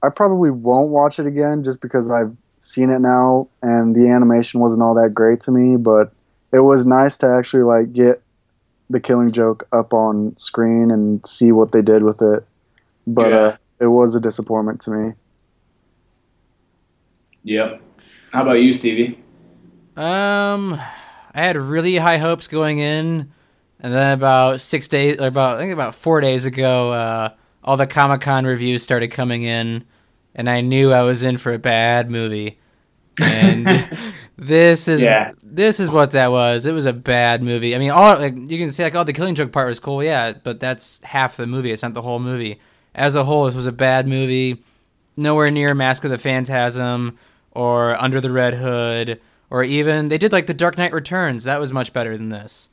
I 0.03 0.09
probably 0.09 0.51
won't 0.51 0.91
watch 0.91 1.19
it 1.19 1.25
again 1.27 1.63
just 1.63 1.81
because 1.81 2.09
I've 2.11 2.35
seen 2.59 2.89
it 2.89 2.99
now, 2.99 3.49
and 3.61 3.95
the 3.95 4.07
animation 4.07 4.59
wasn't 4.59 4.83
all 4.83 4.93
that 4.95 5.13
great 5.13 5.41
to 5.41 5.51
me. 5.51 5.77
But 5.77 6.13
it 6.51 6.59
was 6.59 6.85
nice 6.85 7.17
to 7.19 7.27
actually 7.27 7.63
like 7.63 7.93
get 7.93 8.21
the 8.91 8.99
Killing 8.99 9.31
Joke 9.31 9.67
up 9.71 9.93
on 9.93 10.37
screen 10.37 10.91
and 10.91 11.25
see 11.25 11.51
what 11.51 11.71
they 11.71 11.81
did 11.81 12.03
with 12.03 12.21
it. 12.21 12.45
But 13.07 13.29
Yeah. 13.29 13.37
uh, 13.37 13.57
it 13.79 13.87
was 13.87 14.13
a 14.15 14.19
disappointment 14.19 14.81
to 14.81 14.91
me. 14.91 15.13
Yep. 17.43 17.81
How 18.31 18.43
about 18.43 18.53
you, 18.59 18.71
Stevie? 18.73 19.17
Um, 19.97 20.73
I 21.33 21.41
had 21.41 21.57
really 21.57 21.95
high 21.95 22.17
hopes 22.17 22.47
going 22.47 22.79
in, 22.79 23.31
and 23.79 23.93
then 23.93 24.13
about 24.13 24.61
six 24.61 24.87
days, 24.87 25.19
or 25.19 25.27
about 25.27 25.57
I 25.57 25.61
think 25.61 25.73
about 25.73 25.95
four 25.95 26.21
days 26.21 26.45
ago, 26.45 26.91
uh, 26.93 27.29
all 27.63 27.77
the 27.77 27.87
Comic 27.87 28.21
Con 28.21 28.45
reviews 28.45 28.83
started 28.83 29.07
coming 29.09 29.43
in, 29.43 29.85
and 30.35 30.49
I 30.49 30.61
knew 30.61 30.91
I 30.91 31.03
was 31.03 31.23
in 31.23 31.37
for 31.37 31.53
a 31.53 31.59
bad 31.59 32.11
movie. 32.11 32.59
And 33.21 33.67
this 34.43 34.87
is 34.87 35.03
Yeah. 35.03 35.31
this 35.43 35.79
is 35.79 35.91
what 35.91 36.11
that 36.11 36.31
was. 36.31 36.65
It 36.65 36.73
was 36.73 36.85
a 36.87 36.93
bad 36.93 37.43
movie. 37.43 37.75
I 37.75 37.79
mean, 37.79 37.91
all 37.91 38.17
like 38.17 38.33
you 38.49 38.57
can 38.57 38.71
say 38.71 38.83
like, 38.83 38.95
oh, 38.95 39.03
the 39.03 39.13
Killing 39.13 39.35
Joke 39.35 39.51
part 39.51 39.67
was 39.67 39.79
cool, 39.79 40.03
yeah, 40.03 40.33
but 40.33 40.59
that's 40.59 40.99
half 41.03 41.37
the 41.37 41.45
movie. 41.45 41.71
It's 41.71 41.83
not 41.83 41.93
the 41.93 42.01
whole 42.01 42.19
movie. 42.19 42.59
As 42.95 43.13
a 43.15 43.23
whole, 43.23 43.45
this 43.45 43.55
was 43.55 43.67
a 43.67 43.71
bad 43.71 44.07
movie. 44.07 44.57
Nowhere 45.15 45.51
near 45.51 45.75
Mask 45.75 46.03
of 46.03 46.09
the 46.09 46.17
Phantasm 46.17 47.17
or 47.51 47.95
Under 48.01 48.19
the 48.19 48.31
Red 48.31 48.55
Hood 48.55 49.21
or 49.51 49.63
even 49.63 50.07
they 50.09 50.17
did 50.17 50.31
like 50.31 50.47
the 50.47 50.53
Dark 50.55 50.77
Knight 50.77 50.91
Returns. 50.93 51.43
That 51.43 51.59
was 51.59 51.71
much 51.71 51.93
better 51.93 52.17
than 52.17 52.29
this. 52.29 52.67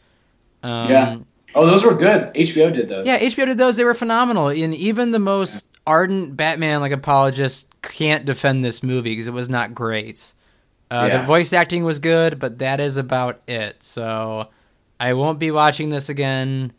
Um, 0.62 0.90
Yeah. 0.90 1.16
Oh, 1.54 1.66
those 1.66 1.84
were 1.84 1.94
good. 1.94 2.32
HBO 2.34 2.72
did 2.72 2.88
those. 2.88 3.06
yeah, 3.06 3.18
HBO 3.18 3.46
did 3.46 3.58
those. 3.58 3.76
They 3.76 3.84
were 3.84 3.94
phenomenal. 3.94 4.48
And 4.48 4.74
even 4.74 5.10
the 5.10 5.18
most 5.18 5.66
ardent 5.86 6.36
Batman 6.36 6.80
like 6.80 6.92
apologist 6.92 7.66
can't 7.82 8.24
defend 8.24 8.64
this 8.64 8.82
movie 8.82 9.10
because 9.10 9.26
it 9.28 9.32
was 9.34 9.48
not 9.48 9.74
great. 9.74 10.32
Uh, 10.90 11.08
Yeah. 11.10 11.18
The 11.20 11.26
voice 11.26 11.52
acting 11.52 11.84
was 11.84 11.98
good, 11.98 12.38
but 12.38 12.58
that 12.60 12.80
is 12.80 12.96
about 12.96 13.40
it. 13.46 13.82
So 13.82 14.48
I 14.98 15.12
won't 15.14 15.38
be 15.38 15.50
watching 15.50 15.90
this 15.90 16.08
again, 16.08 16.72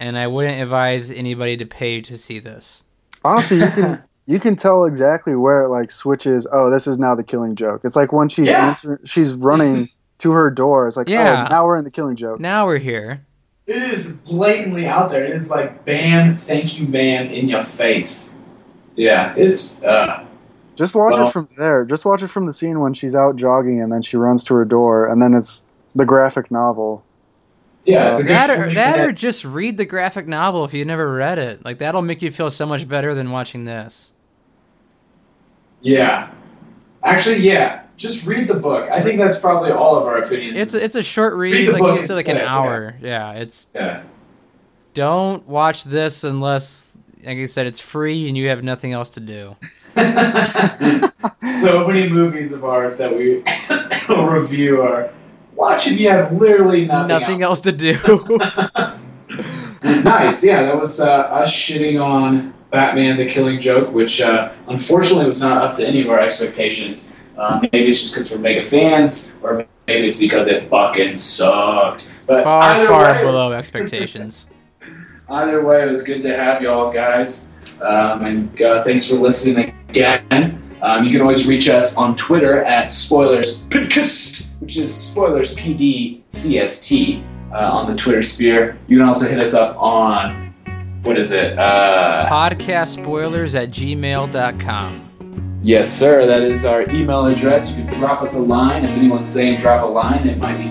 and 0.00 0.18
I 0.18 0.26
wouldn't 0.26 0.60
advise 0.60 1.10
anybody 1.10 1.56
to 1.58 1.66
pay 1.66 2.00
to 2.02 2.16
see 2.18 2.38
this. 2.38 2.84
Honestly, 3.24 3.58
you 3.58 3.68
can 3.70 4.02
you 4.26 4.40
can 4.40 4.56
tell 4.56 4.84
exactly 4.84 5.34
where 5.34 5.62
it 5.62 5.68
like 5.68 5.90
switches. 5.90 6.46
Oh, 6.50 6.70
this 6.70 6.86
is 6.86 6.98
now 6.98 7.14
the 7.14 7.22
Killing 7.22 7.54
Joke. 7.54 7.82
It's 7.84 7.96
like 7.96 8.12
when 8.12 8.28
she's 8.28 8.48
Yeah. 8.48 8.68
answering, 8.68 8.98
she's 9.04 9.32
running 9.34 9.88
to 10.18 10.32
her 10.32 10.50
door. 10.50 10.88
It's 10.88 10.96
like, 10.96 11.08
Yeah. 11.08 11.46
oh, 11.46 11.52
now 11.54 11.64
we're 11.66 11.76
in 11.76 11.84
the 11.84 11.90
Killing 11.90 12.16
Joke. 12.16 12.40
Now 12.40 12.66
we're 12.66 12.78
here. 12.78 13.24
It 13.66 13.82
is 13.82 14.18
blatantly 14.18 14.86
out 14.86 15.10
there. 15.10 15.24
It 15.24 15.32
is 15.32 15.50
like 15.50 15.84
bam, 15.84 16.36
thank 16.38 16.78
you, 16.78 16.86
bam, 16.86 17.26
in 17.32 17.48
your 17.48 17.62
face. 17.64 18.38
Yeah, 18.96 19.34
it's 19.36 19.82
uh 19.84 20.25
Just 20.76 20.94
watch 20.94 21.14
Well- 21.14 21.28
it 21.28 21.32
from 21.32 21.48
there. 21.56 21.84
Just 21.84 22.04
watch 22.04 22.22
it 22.22 22.28
from 22.28 22.46
the 22.46 22.52
scene 22.52 22.80
when 22.80 22.94
she's 22.94 23.14
out 23.14 23.36
jogging 23.36 23.80
and 23.80 23.90
then 23.90 24.02
she 24.02 24.16
runs 24.16 24.44
to 24.44 24.54
her 24.54 24.64
door, 24.64 25.06
and 25.06 25.20
then 25.20 25.34
it's 25.34 25.64
the 25.94 26.04
graphic 26.04 26.50
novel. 26.50 27.02
yeah, 27.86 28.08
it's 28.10 28.18
uh, 28.18 28.20
a 28.20 28.22
good 28.24 28.30
That 28.32 28.50
or, 28.50 28.74
that 28.74 29.00
or 29.00 29.12
just 29.12 29.44
read 29.44 29.78
the 29.78 29.86
graphic 29.86 30.26
novel 30.28 30.64
if 30.64 30.74
you've 30.74 30.86
never 30.86 31.12
read 31.14 31.38
it. 31.38 31.64
Like 31.64 31.78
that'll 31.78 32.02
make 32.02 32.20
you 32.20 32.30
feel 32.30 32.50
so 32.50 32.66
much 32.66 32.88
better 32.88 33.14
than 33.14 33.30
watching 33.30 33.64
this. 33.64 34.12
Yeah. 35.80 36.30
Actually, 37.04 37.38
yeah. 37.38 37.82
Just 37.96 38.26
read 38.26 38.48
the 38.48 38.54
book. 38.54 38.90
I 38.90 39.00
think 39.00 39.18
that's 39.18 39.38
probably 39.38 39.70
all 39.70 39.96
of 39.96 40.06
our 40.06 40.18
opinions. 40.18 40.58
It's 40.58 40.74
it's 40.74 40.96
a 40.96 41.02
short 41.02 41.34
read, 41.34 41.52
Read 41.52 41.68
the 41.68 41.72
like 41.72 41.82
you 41.82 41.88
book 41.92 42.00
said, 42.00 42.14
like 42.14 42.26
an 42.28 42.32
instead, 42.32 42.46
hour. 42.48 42.94
Yeah, 43.00 43.32
it's 43.32 43.68
yeah. 43.74 44.02
don't 44.92 45.46
watch 45.48 45.84
this 45.84 46.22
unless, 46.24 46.94
like 47.26 47.38
I 47.38 47.46
said, 47.46 47.66
it's 47.66 47.80
free 47.80 48.28
and 48.28 48.36
you 48.36 48.48
have 48.48 48.62
nothing 48.62 48.92
else 48.92 49.08
to 49.10 49.20
do. 49.20 49.56
so 51.60 51.86
many 51.86 52.08
movies 52.08 52.52
of 52.52 52.64
ours 52.64 52.96
that 52.98 53.14
we 53.14 53.42
review 54.14 54.80
are 54.80 55.12
watch 55.54 55.88
if 55.88 55.98
you 55.98 56.08
have 56.08 56.32
literally 56.32 56.84
nothing, 56.84 57.08
Nothing 57.08 57.42
else 57.42 57.60
to 57.62 57.72
do. 57.72 57.94
nice. 59.82 60.44
Yeah, 60.44 60.62
that 60.62 60.76
was 60.78 61.00
uh, 61.00 61.10
us 61.12 61.52
shitting 61.52 62.00
on 62.02 62.54
Batman: 62.70 63.16
The 63.16 63.26
Killing 63.26 63.60
Joke, 63.60 63.92
which 63.92 64.20
uh, 64.20 64.52
unfortunately 64.68 65.26
was 65.26 65.40
not 65.40 65.58
up 65.58 65.76
to 65.78 65.86
any 65.86 66.02
of 66.02 66.08
our 66.08 66.20
expectations. 66.20 67.14
Uh, 67.36 67.60
maybe 67.60 67.88
it's 67.88 68.00
just 68.00 68.14
because 68.14 68.30
we're 68.30 68.38
mega 68.38 68.62
fans, 68.62 69.32
or 69.42 69.66
maybe 69.86 70.06
it's 70.06 70.16
because 70.16 70.46
it 70.46 70.70
fucking 70.70 71.16
sucked. 71.16 72.08
But 72.26 72.44
far, 72.44 72.86
far 72.86 73.14
way, 73.14 73.20
below 73.20 73.52
expectations. 73.52 74.46
Either 75.28 75.64
way, 75.64 75.82
it 75.82 75.88
was 75.88 76.02
good 76.02 76.22
to 76.22 76.36
have 76.36 76.62
y'all 76.62 76.92
guys, 76.92 77.52
um, 77.80 78.24
and 78.24 78.62
uh, 78.62 78.84
thanks 78.84 79.06
for 79.08 79.16
listening 79.16 79.74
again. 79.88 80.62
Um, 80.82 81.04
you 81.04 81.10
can 81.10 81.20
always 81.20 81.46
reach 81.46 81.68
us 81.68 81.96
on 81.96 82.14
Twitter 82.16 82.62
at 82.64 82.90
Spoilers 82.90 83.64
Podcast, 83.64 84.56
which 84.60 84.76
is 84.76 84.94
Spoilers 84.94 85.54
PD 85.56 86.22
CST 86.30 87.24
uh, 87.52 87.56
on 87.56 87.90
the 87.90 87.96
Twitter 87.96 88.22
sphere. 88.22 88.78
You 88.86 88.98
can 88.98 89.06
also 89.06 89.26
hit 89.28 89.42
us 89.42 89.52
up 89.54 89.76
on 89.78 90.54
what 91.02 91.18
is 91.18 91.32
it? 91.32 91.58
Uh, 91.58 92.26
Podcast 92.28 92.88
spoilers 93.02 93.54
at 93.54 93.70
gmail.com. 93.70 95.60
yes, 95.62 95.92
sir. 95.92 96.26
That 96.26 96.42
is 96.42 96.64
our 96.64 96.88
email 96.90 97.26
address. 97.26 97.76
You 97.76 97.84
can 97.84 97.92
drop 97.98 98.22
us 98.22 98.36
a 98.36 98.40
line. 98.40 98.84
If 98.84 98.90
anyone's 98.90 99.28
saying 99.28 99.60
drop 99.60 99.82
a 99.82 99.86
line, 99.86 100.28
it 100.28 100.38
might 100.38 100.58
be 100.58 100.70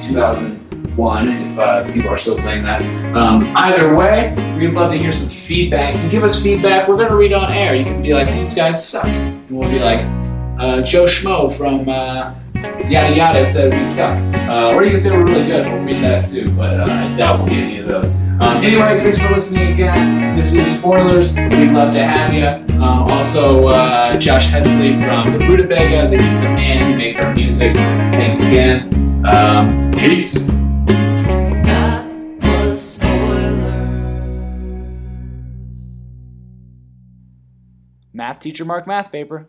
2001 0.95 1.27
if 1.27 1.59
uh, 1.59 1.91
people 1.91 2.09
are 2.09 2.17
still 2.17 2.37
saying 2.37 2.63
that. 2.63 2.81
Um, 3.15 3.43
either 3.55 3.95
way, 3.95 4.33
we'd 4.57 4.69
love 4.69 4.91
to 4.91 4.97
hear 4.97 5.11
some 5.11 5.29
feedback. 5.29 5.93
You 5.95 6.01
can 6.01 6.09
give 6.09 6.23
us 6.23 6.41
feedback. 6.41 6.87
We're 6.87 6.97
going 6.97 7.09
to 7.09 7.15
read 7.15 7.33
on 7.33 7.51
air. 7.51 7.75
You 7.75 7.83
can 7.83 8.01
be 8.01 8.13
like, 8.13 8.31
these 8.33 8.53
guys 8.53 8.87
suck. 8.87 9.05
And 9.05 9.49
we'll 9.49 9.69
be 9.69 9.79
like, 9.79 10.01
uh, 10.59 10.81
Joe 10.81 11.05
Schmo 11.05 11.51
from 11.51 11.89
uh, 11.89 12.33
Yada 12.89 13.15
Yada 13.15 13.45
said 13.45 13.73
we 13.73 13.83
suck. 13.83 14.17
Uh, 14.47 14.73
or 14.73 14.83
you 14.83 14.91
can 14.91 14.99
say 14.99 15.11
we're 15.11 15.25
really 15.25 15.47
good. 15.47 15.67
We'll 15.67 15.83
read 15.83 16.01
that 16.03 16.25
too, 16.25 16.49
but 16.51 16.79
uh, 16.79 16.83
I 16.83 17.15
doubt 17.15 17.39
we'll 17.39 17.47
get 17.47 17.57
any 17.57 17.79
of 17.79 17.89
those. 17.89 18.15
Um, 18.39 18.63
anyways, 18.63 19.03
thanks 19.03 19.19
for 19.19 19.31
listening 19.31 19.73
again. 19.73 20.35
This 20.35 20.53
is 20.53 20.79
Spoilers. 20.79 21.35
We'd 21.35 21.71
love 21.71 21.93
to 21.93 22.03
have 22.03 22.33
you. 22.33 22.75
Um, 22.75 23.03
also, 23.09 23.67
uh, 23.67 24.17
Josh 24.17 24.47
Hensley 24.47 24.93
from 24.93 25.31
the 25.31 25.45
Rutabaga. 25.47 26.09
He's 26.09 26.19
the 26.19 26.49
man 26.49 26.91
who 26.91 26.97
makes 26.97 27.19
our 27.19 27.33
music. 27.33 27.75
Thanks 27.75 28.39
again. 28.41 28.93
Um, 29.25 29.91
peace. 29.91 30.47
Math 38.35 38.41
teacher 38.41 38.65
Mark 38.65 38.85
math 38.85 39.13
paper. 39.13 39.43